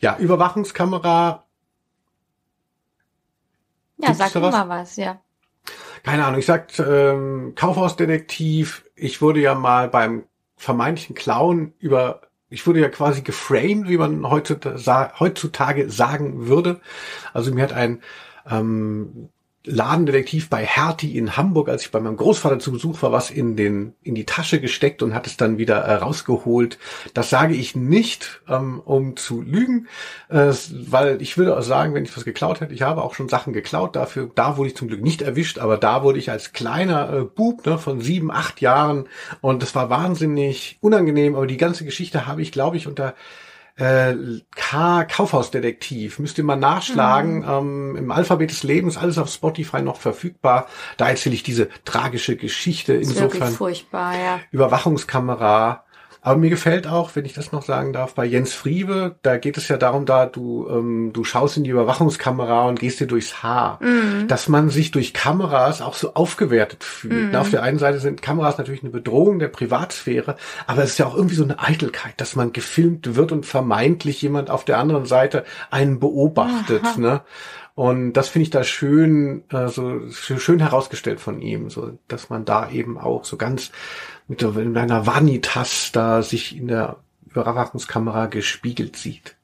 [0.00, 1.43] Ja, Überwachungskamera,
[4.04, 5.20] Ja, Gibt's sag mal was, ja.
[6.02, 10.24] keine Ahnung, ich sag ähm, Kaufhausdetektiv, ich wurde ja mal beim
[10.56, 16.80] vermeintlichen Clown über, ich wurde ja quasi geframed, wie man heutzutage, heutzutage sagen würde.
[17.32, 18.02] Also mir hat ein
[18.50, 19.30] ähm,
[19.66, 23.56] Ladendetektiv bei Hertie in Hamburg, als ich bei meinem Großvater zu Besuch war, was in
[23.56, 26.78] den in die Tasche gesteckt und hat es dann wieder äh, rausgeholt.
[27.14, 29.88] Das sage ich nicht, ähm, um zu lügen,
[30.28, 30.52] äh,
[30.88, 33.54] weil ich würde auch sagen, wenn ich was geklaut hätte, ich habe auch schon Sachen
[33.54, 33.96] geklaut.
[33.96, 37.22] Dafür, da wurde ich zum Glück nicht erwischt, aber da wurde ich als kleiner äh,
[37.22, 39.08] Bub ne, von sieben, acht Jahren
[39.40, 41.36] und das war wahnsinnig unangenehm.
[41.36, 43.14] Aber die ganze Geschichte habe ich, glaube ich, unter
[43.76, 44.14] äh,
[44.54, 46.18] K Kaufhausdetektiv.
[46.18, 47.38] Müsst ihr mal nachschlagen.
[47.38, 47.48] Mhm.
[47.48, 50.66] Ähm, Im Alphabet des Lebens, alles auf Spotify noch verfügbar.
[50.96, 52.94] Da erzähle ich diese tragische Geschichte.
[52.94, 54.40] Ist wirklich Insofern furchtbar, ja.
[54.50, 55.84] Überwachungskamera.
[56.24, 59.58] Aber mir gefällt auch, wenn ich das noch sagen darf, bei Jens Friebe, da geht
[59.58, 63.42] es ja darum, da du ähm, du schaust in die Überwachungskamera und gehst dir durchs
[63.42, 64.26] Haar, Mhm.
[64.26, 67.28] dass man sich durch Kameras auch so aufgewertet fühlt.
[67.30, 70.98] Na, auf der einen Seite sind Kameras natürlich eine Bedrohung der Privatsphäre, aber es ist
[70.98, 74.78] ja auch irgendwie so eine Eitelkeit, dass man gefilmt wird und vermeintlich jemand auf der
[74.78, 76.96] anderen Seite einen beobachtet.
[76.96, 77.20] Ne?
[77.74, 82.44] Und das finde ich da schön, äh, so schön herausgestellt von ihm, so dass man
[82.44, 83.72] da eben auch so ganz
[84.28, 86.96] mit einer Vanitas da sich in der
[87.26, 89.36] Überwachungskamera gespiegelt sieht.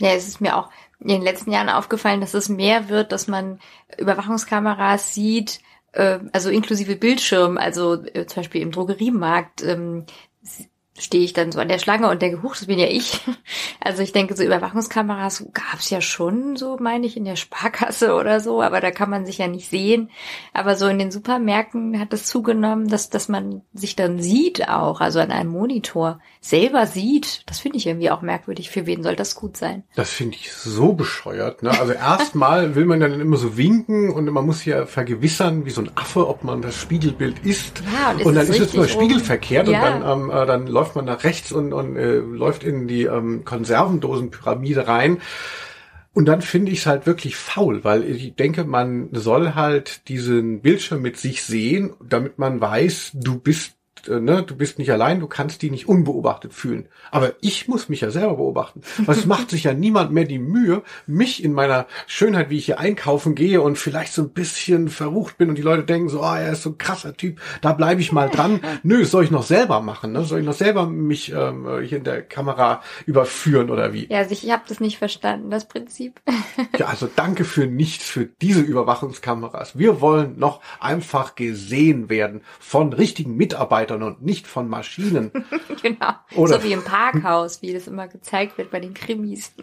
[0.00, 0.70] Ja, es ist mir auch
[1.00, 3.60] in den letzten Jahren aufgefallen, dass es mehr wird, dass man
[3.98, 5.60] Überwachungskameras sieht,
[5.92, 10.06] äh, also inklusive Bildschirm, also äh, zum Beispiel im Drogeriemarkt ähm,
[10.98, 13.20] stehe ich dann so an der Schlange und denke, huch, das bin ja ich.
[13.86, 18.40] Also ich denke, so Überwachungskameras gab's ja schon, so meine ich, in der Sparkasse oder
[18.40, 20.08] so, aber da kann man sich ja nicht sehen.
[20.54, 25.02] Aber so in den Supermärkten hat es zugenommen, dass, dass man sich dann sieht auch,
[25.02, 27.42] also an einem Monitor selber sieht.
[27.44, 28.70] Das finde ich irgendwie auch merkwürdig.
[28.70, 29.82] Für wen soll das gut sein?
[29.96, 31.62] Das finde ich so bescheuert.
[31.62, 31.70] Ne?
[31.78, 35.82] Also erstmal will man dann immer so winken und man muss ja vergewissern, wie so
[35.82, 37.82] ein Affe, ob man das Spiegelbild ist.
[37.92, 39.94] Ja, und ist und dann ist es nur spiegelverkehrt Ja.
[39.94, 43.04] und dann, ähm, äh, dann läuft man nach rechts und, und äh, läuft in die
[43.04, 45.20] ähm, Konservendosenpyramide rein.
[46.12, 50.60] Und dann finde ich es halt wirklich faul, weil ich denke, man soll halt diesen
[50.60, 53.76] Bildschirm mit sich sehen, damit man weiß, du bist
[54.08, 56.88] äh, ne, du bist nicht allein, du kannst die nicht unbeobachtet fühlen.
[57.10, 58.82] Aber ich muss mich ja selber beobachten.
[59.04, 62.66] Weil es macht sich ja niemand mehr die Mühe, mich in meiner Schönheit, wie ich
[62.66, 66.22] hier einkaufen gehe und vielleicht so ein bisschen verrucht bin und die Leute denken so,
[66.22, 68.60] ah, er ist so ein krasser Typ, da bleibe ich mal dran.
[68.82, 70.24] Nö, das soll ich noch selber machen, ne?
[70.24, 74.06] Soll ich noch selber mich ähm, hier in der Kamera überführen oder wie?
[74.10, 76.20] Ja, also ich habe das nicht verstanden, das Prinzip.
[76.78, 79.78] Ja, also danke für nichts für diese Überwachungskameras.
[79.78, 85.30] Wir wollen noch einfach gesehen werden von richtigen Mitarbeitern und nicht von Maschinen.
[85.82, 86.12] genau.
[86.34, 89.52] Oder- So wie im Parkhaus, wie das immer gezeigt wird bei den Krimis.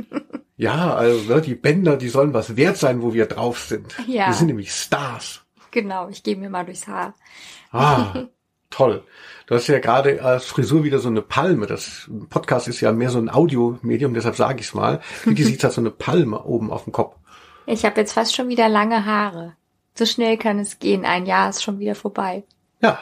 [0.57, 3.95] Ja, also ne, die Bänder, die sollen was wert sein, wo wir drauf sind.
[4.05, 4.27] Ja.
[4.27, 5.41] Wir sind nämlich Stars.
[5.71, 7.15] genau, ich gehe mir mal durchs Haar.
[7.71, 8.25] Ah,
[8.69, 9.03] toll.
[9.47, 11.65] Du hast ja gerade als Frisur wieder so eine Palme.
[11.65, 15.01] Das Podcast ist ja mehr so ein Audiomedium, deshalb sage ich es mal.
[15.25, 17.15] Wie sieht halt so eine Palme oben auf dem Kopf.
[17.65, 19.55] Ich habe jetzt fast schon wieder lange Haare.
[19.95, 21.05] So schnell kann es gehen.
[21.05, 22.43] Ein Jahr ist schon wieder vorbei.
[22.84, 22.99] Ja.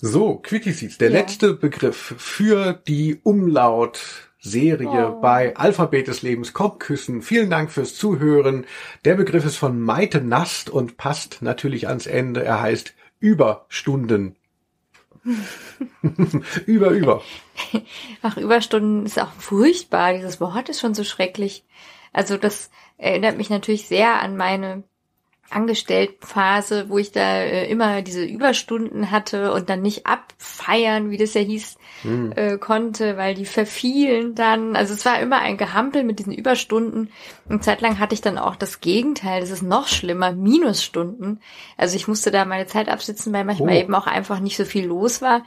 [0.00, 1.18] So, Quickie Seeds, der Ja.
[1.18, 5.20] letzte Begriff für die Umlaut-Serie Oh.
[5.20, 7.20] bei Alphabet des Lebens kommt küssen.
[7.22, 8.64] Vielen Dank fürs Zuhören.
[9.04, 12.44] Der Begriff ist von Maite Nast und passt natürlich ans Ende.
[12.44, 14.36] Er heißt Überstunden.
[16.66, 17.22] über, über.
[18.22, 20.12] Ach, Überstunden ist auch furchtbar.
[20.14, 21.64] Dieses Wort ist schon so schrecklich.
[22.12, 24.84] Also das erinnert mich natürlich sehr an meine
[25.50, 31.34] Angestelltenphase, wo ich da äh, immer diese Überstunden hatte und dann nicht abfeiern, wie das
[31.34, 31.76] ja hieß,
[32.36, 34.76] äh, konnte, weil die verfielen dann.
[34.76, 37.10] Also es war immer ein Gehampel mit diesen Überstunden.
[37.48, 41.40] Und zeitlang hatte ich dann auch das Gegenteil, das ist noch schlimmer, Minusstunden.
[41.76, 43.80] Also ich musste da meine Zeit absitzen, weil manchmal Oh.
[43.80, 45.42] eben auch einfach nicht so viel los war.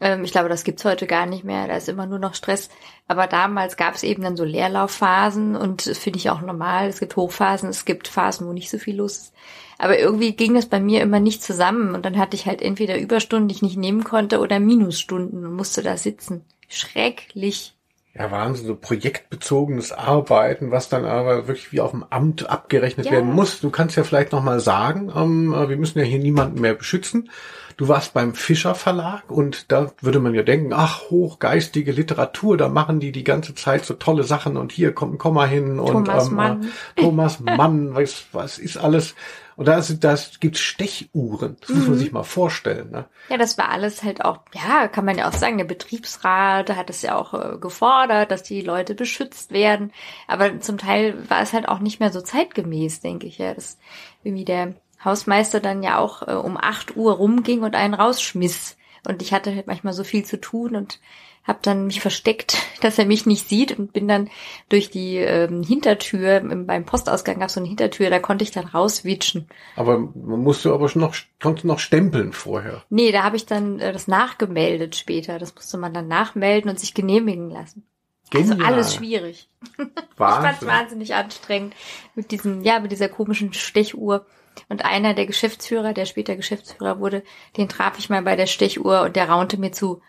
[0.00, 1.66] Ähm, ich glaube, das gibt's heute gar nicht mehr.
[1.66, 2.68] Da ist immer nur noch Stress.
[3.08, 6.88] Aber damals gab's eben dann so Leerlaufphasen und das finde ich auch normal.
[6.88, 9.32] Es gibt Hochphasen, es gibt Phasen, wo nicht so viel los ist.
[9.78, 12.98] Aber irgendwie ging das bei mir immer nicht zusammen und dann hatte ich halt entweder
[12.98, 16.44] Überstunden, die ich nicht nehmen konnte, oder Minusstunden und musste da sitzen.
[16.68, 17.74] Schrecklich.
[18.14, 23.12] Ja, Wahnsinn, so projektbezogenes Arbeiten, was dann aber wirklich wie auf dem Amt abgerechnet Ja.
[23.12, 23.60] werden muss.
[23.60, 26.74] Du kannst ja vielleicht noch mal sagen, ähm, äh, wir müssen ja hier niemanden mehr
[26.74, 27.30] beschützen.
[27.76, 32.70] Du warst beim Fischer Verlag und da würde man ja denken, ach, hochgeistige Literatur, da
[32.70, 36.06] machen die die ganze Zeit so tolle Sachen und hier kommt ein Komma hin und
[36.06, 36.72] Thomas ähm, Mann.
[36.96, 39.14] Äh, Thomas Mann, was, was ist alles?
[39.56, 41.56] Und da das gibt's Stechuhren.
[41.60, 41.76] Das Mhm.
[41.76, 42.90] muss man sich mal vorstellen.
[42.90, 43.06] Ne?
[43.28, 46.90] Ja, das war alles halt auch, ja, kann man ja auch sagen, der Betriebsrat hat
[46.90, 49.92] es ja auch äh, gefordert, dass die Leute beschützt werden.
[50.28, 53.78] Aber zum Teil war es halt auch nicht mehr so zeitgemäß, denke ich ja, dass
[54.24, 54.74] irgendwie der
[55.06, 58.76] Hausmeister dann ja auch äh, um 8 Uhr rumging und einen rausschmiss.
[59.08, 61.00] Und ich hatte halt manchmal so viel zu tun und
[61.44, 64.28] Hab dann mich versteckt, dass er mich nicht sieht und bin dann
[64.68, 68.50] durch die ähm, Hintertür, im, beim Postausgang gab es so eine Hintertür, da konnte ich
[68.50, 69.46] dann rauswitschen.
[69.76, 72.82] Aber man musste aber schon noch, konnte noch stempeln vorher.
[72.90, 75.38] Nee, da habe ich dann äh, das nachgemeldet später.
[75.38, 77.86] Das musste man dann nachmelden und sich genehmigen lassen.
[78.34, 78.72] Also Genial.
[78.72, 79.48] alles schwierig.
[79.78, 80.68] Ich fand's Wahnsinn.
[80.68, 81.74] wahnsinnig anstrengend
[82.14, 84.24] mit diesem, ja, mit dieser komischen Stechuhr.
[84.68, 87.22] Und einer der Geschäftsführer, der später Geschäftsführer wurde,
[87.56, 90.02] den traf ich mal bei der Stechuhr und der raunte mir zu,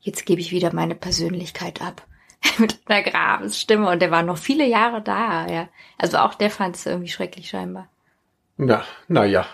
[0.00, 2.06] jetzt gebe ich wieder meine Persönlichkeit ab.
[2.58, 5.68] mit einer Grabesstimme und der war noch viele Jahre da, ja.
[5.98, 7.88] Also auch der fand es irgendwie schrecklich scheinbar.
[8.56, 9.46] Na, na ja.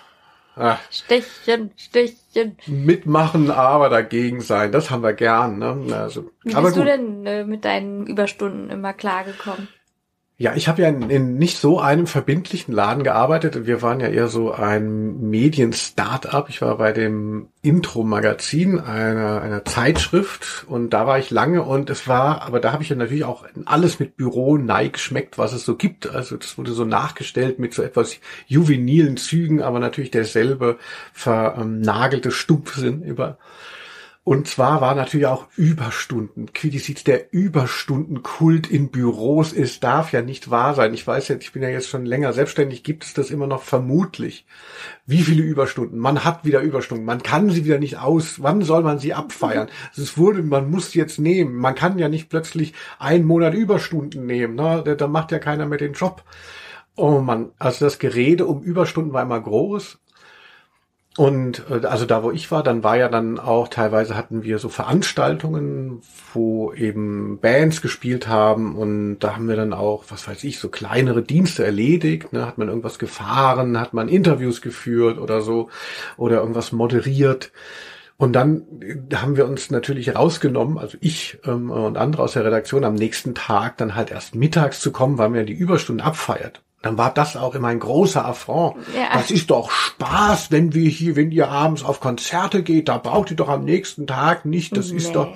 [0.57, 2.57] Ah, Stechchen, Stechchen.
[2.66, 5.59] mitmachen, aber dagegen sein, das haben wir gern.
[5.59, 5.96] Ne?
[5.96, 9.68] Also, Wie aber bist du denn äh, mit deinen Überstunden immer klargekommen?
[10.41, 13.66] Ja, ich habe ja in, in nicht so einem verbindlichen Laden gearbeitet.
[13.66, 16.49] Wir waren ja eher so ein Medien-Start-up.
[16.49, 22.09] Ich war bei dem Intro-Magazin einer, einer Zeitschrift und da war ich lange und es
[22.09, 25.66] war, aber da habe ich ja natürlich auch alles mit Büro Nike geschmeckt, was es
[25.66, 26.09] so gibt.
[26.09, 28.16] Also das wurde so nachgestellt mit so etwas
[28.47, 30.78] juvenilen Zügen, aber natürlich derselbe
[31.12, 33.36] vernagelte Stumpfsinn über
[34.23, 36.53] und zwar war natürlich auch Überstunden.
[36.53, 40.93] Quidisiz, der Überstundenkult in Büros ist, darf ja nicht wahr sein.
[40.95, 43.62] Ich weiß jetzt, ich bin ja jetzt schon länger selbstständig, gibt es das immer noch
[43.62, 44.47] vermutlich.
[45.07, 45.99] Wie viele Überstunden?
[45.99, 47.07] Man hat wieder Überstunden.
[47.07, 48.43] Man kann sie wieder nicht aus.
[48.43, 49.68] Wann soll man sie abfeiern?
[49.97, 51.57] Es wurde, man muss jetzt nehmen.
[51.57, 54.55] Man kann ja nicht plötzlich einen Monat Überstunden nehmen.
[54.55, 54.83] Ne?
[54.85, 56.23] Da- Da macht ja keiner mehr den Job.
[56.95, 59.99] Oh man, also das Gerede um Überstunden war immer groß.
[61.16, 64.58] Und äh, also da, wo ich war, dann war ja dann auch teilweise hatten wir
[64.58, 66.02] so Veranstaltungen,
[66.32, 70.68] wo eben Bands gespielt haben und da haben wir dann auch, was weiß ich, so
[70.68, 72.32] kleinere Dienste erledigt.
[72.32, 72.46] Ne?
[72.46, 75.68] Hat man irgendwas gefahren, hat man Interviews geführt oder so
[76.16, 77.50] oder irgendwas moderiert.
[78.16, 82.44] Und dann äh, haben wir uns natürlich rausgenommen, also ich ähm, und andere aus der
[82.44, 86.06] Redaktion, am nächsten Tag dann halt erst mittags zu kommen, weil man ja die Überstunden
[86.06, 86.62] abfeiert.
[86.83, 88.76] Dann war das auch immer ein großer Affront.
[88.97, 89.09] Ja.
[89.12, 93.31] Das ist doch Spaß, wenn wir hier, wenn ihr abends auf Konzerte geht, da braucht
[93.31, 94.74] ihr doch am nächsten Tag nicht.
[94.76, 95.28] Das ist doch,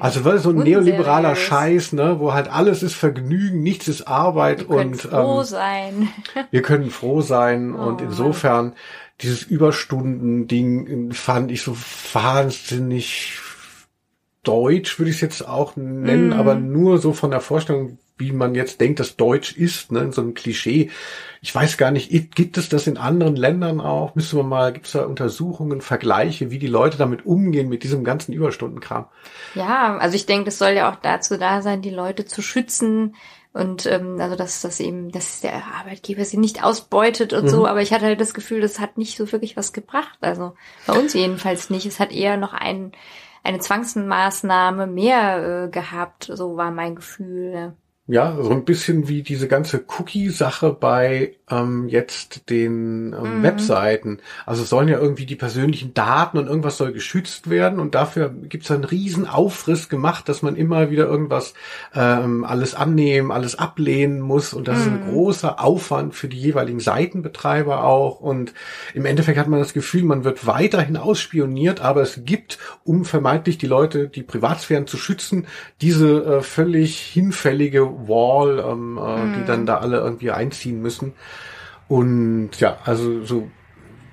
[0.00, 0.84] also so ein Unseriös.
[0.84, 5.38] neoliberaler Scheiß, ne, wo halt alles ist Vergnügen, nichts ist Arbeit Wir können und froh
[5.40, 6.08] ähm, sein.
[6.50, 8.74] wir können froh sein und Oh, insofern
[9.20, 11.76] dieses Überstunden-Ding fand ich so
[12.12, 13.38] wahnsinnig
[14.42, 18.54] deutsch, würde ich es jetzt auch nennen, aber nur so von der Vorstellung, wie man
[18.54, 20.90] jetzt denkt, dass Deutsch ist, ne, in so einem Klischee.
[21.42, 24.14] Ich weiß gar nicht, gibt es das in anderen Ländern auch?
[24.14, 28.04] Müssen wir mal, gibt es da Untersuchungen, Vergleiche, wie die Leute damit umgehen, mit diesem
[28.04, 29.06] ganzen Überstundenkram?
[29.54, 33.14] Ja, also ich denke, das soll ja auch dazu da sein, die Leute zu schützen
[33.56, 37.66] und ähm, also dass das eben, dass der Arbeitgeber sie nicht ausbeutet und so.
[37.66, 40.18] Aber ich hatte halt das Gefühl, das hat nicht so wirklich was gebracht.
[40.20, 40.52] Also
[40.86, 41.86] bei uns jedenfalls nicht.
[41.86, 42.92] Es hat eher noch ein,
[43.42, 46.30] eine Zwangsmaßnahme mehr äh, gehabt.
[46.34, 47.74] So war mein Gefühl.
[48.08, 48.36] Ja.
[48.40, 54.18] So ein bisschen wie diese ganze Cookie-Sache bei ähm, jetzt den ähm, Webseiten.
[54.46, 58.70] Also sollen ja irgendwie die persönlichen Daten und irgendwas soll geschützt werden und dafür gibt's
[58.70, 61.54] einen riesen Aufriss gemacht, dass man immer wieder irgendwas
[61.94, 66.80] ähm, alles annehmen, alles ablehnen muss und das ist ein großer Aufwand für die jeweiligen
[66.80, 68.54] Seitenbetreiber auch und
[68.94, 73.58] im Endeffekt hat man das Gefühl, man wird weiterhin ausspioniert, aber es gibt, um vermeintlich
[73.58, 75.46] die Leute, die Privatsphären zu schützen,
[75.80, 81.14] diese äh, völlig hinfällige Wall, ähm, äh, die dann da alle irgendwie einziehen müssen.
[81.88, 83.48] Und ja, also so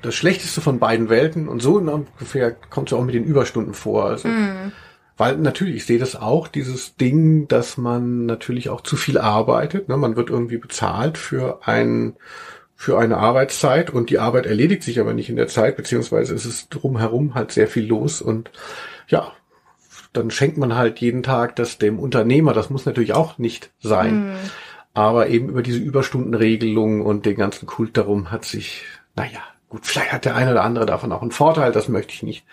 [0.01, 4.05] das Schlechteste von beiden Welten und so ungefähr kommt es auch mit den Überstunden vor.
[4.05, 4.27] Also,
[5.15, 9.87] Weil natürlich, ich sehe das auch, dieses Ding, dass man natürlich auch zu viel arbeitet.
[9.87, 9.95] Ne?
[9.95, 12.15] Man wird irgendwie bezahlt für ein
[12.75, 16.43] für eine Arbeitszeit und die Arbeit erledigt sich aber nicht in der Zeit, beziehungsweise ist
[16.43, 18.51] es drumherum halt sehr viel los und
[19.07, 19.31] ja,
[20.13, 22.53] dann schenkt man halt jeden Tag das dem Unternehmer.
[22.53, 24.35] Das muss natürlich auch nicht sein.
[24.93, 28.83] Aber eben über diese Überstundenregelung und den ganzen Kult darum hat sich,
[29.15, 29.39] naja,
[29.69, 32.45] gut, vielleicht hat der eine oder andere davon auch einen Vorteil, das möchte ich nicht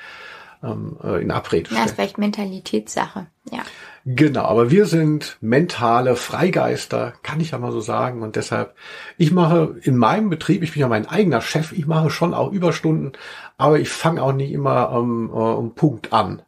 [0.63, 1.97] ähm, äh, in Abrede ja, ist stellen.
[1.97, 3.27] vielleicht Mentalitätssache.
[3.51, 3.61] Ja.
[4.07, 8.23] Genau, aber wir sind mentale Freigeister, kann ich ja mal so sagen.
[8.23, 8.75] Und deshalb,
[9.19, 12.51] ich mache in meinem Betrieb, ich bin ja mein eigener Chef, ich mache schon auch
[12.51, 13.13] Überstunden,
[13.59, 16.43] aber ich fange auch nicht immer ähm, äh, um Punkt an.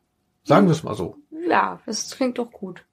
[0.44, 1.16] Sagen wir es mal so.
[1.48, 2.84] Ja, das klingt doch gut.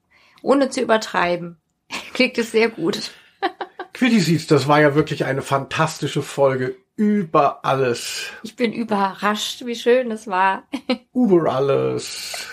[0.42, 1.56] Ohne zu übertreiben.
[2.14, 3.10] Klingt es sehr gut.
[3.92, 10.10] Quitty das war ja wirklich eine fantastische Folge über alles, Ich bin überrascht, wie schön
[10.10, 10.64] es war.
[11.14, 12.46] über alles.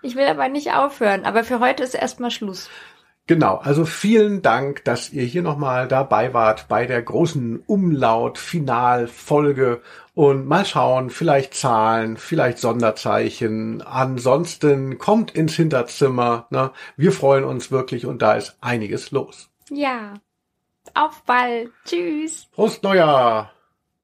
[0.00, 2.70] Ich will aber nicht aufhören, aber für heute ist erstmal Schluss.
[3.26, 9.82] Genau, also vielen Dank, dass ihr hier nochmal dabei wart bei der großen Umlaut-Final-Folge
[10.18, 13.82] und mal schauen, vielleicht Zahlen, vielleicht Sonderzeichen.
[13.82, 16.48] Ansonsten kommt ins Hinterzimmer.
[16.50, 16.72] Ne?
[16.96, 19.48] Wir freuen uns wirklich und da ist einiges los.
[19.70, 20.14] Ja.
[20.92, 21.70] Auf bald.
[21.84, 22.48] Tschüss.
[22.50, 23.52] Prost Neujahr!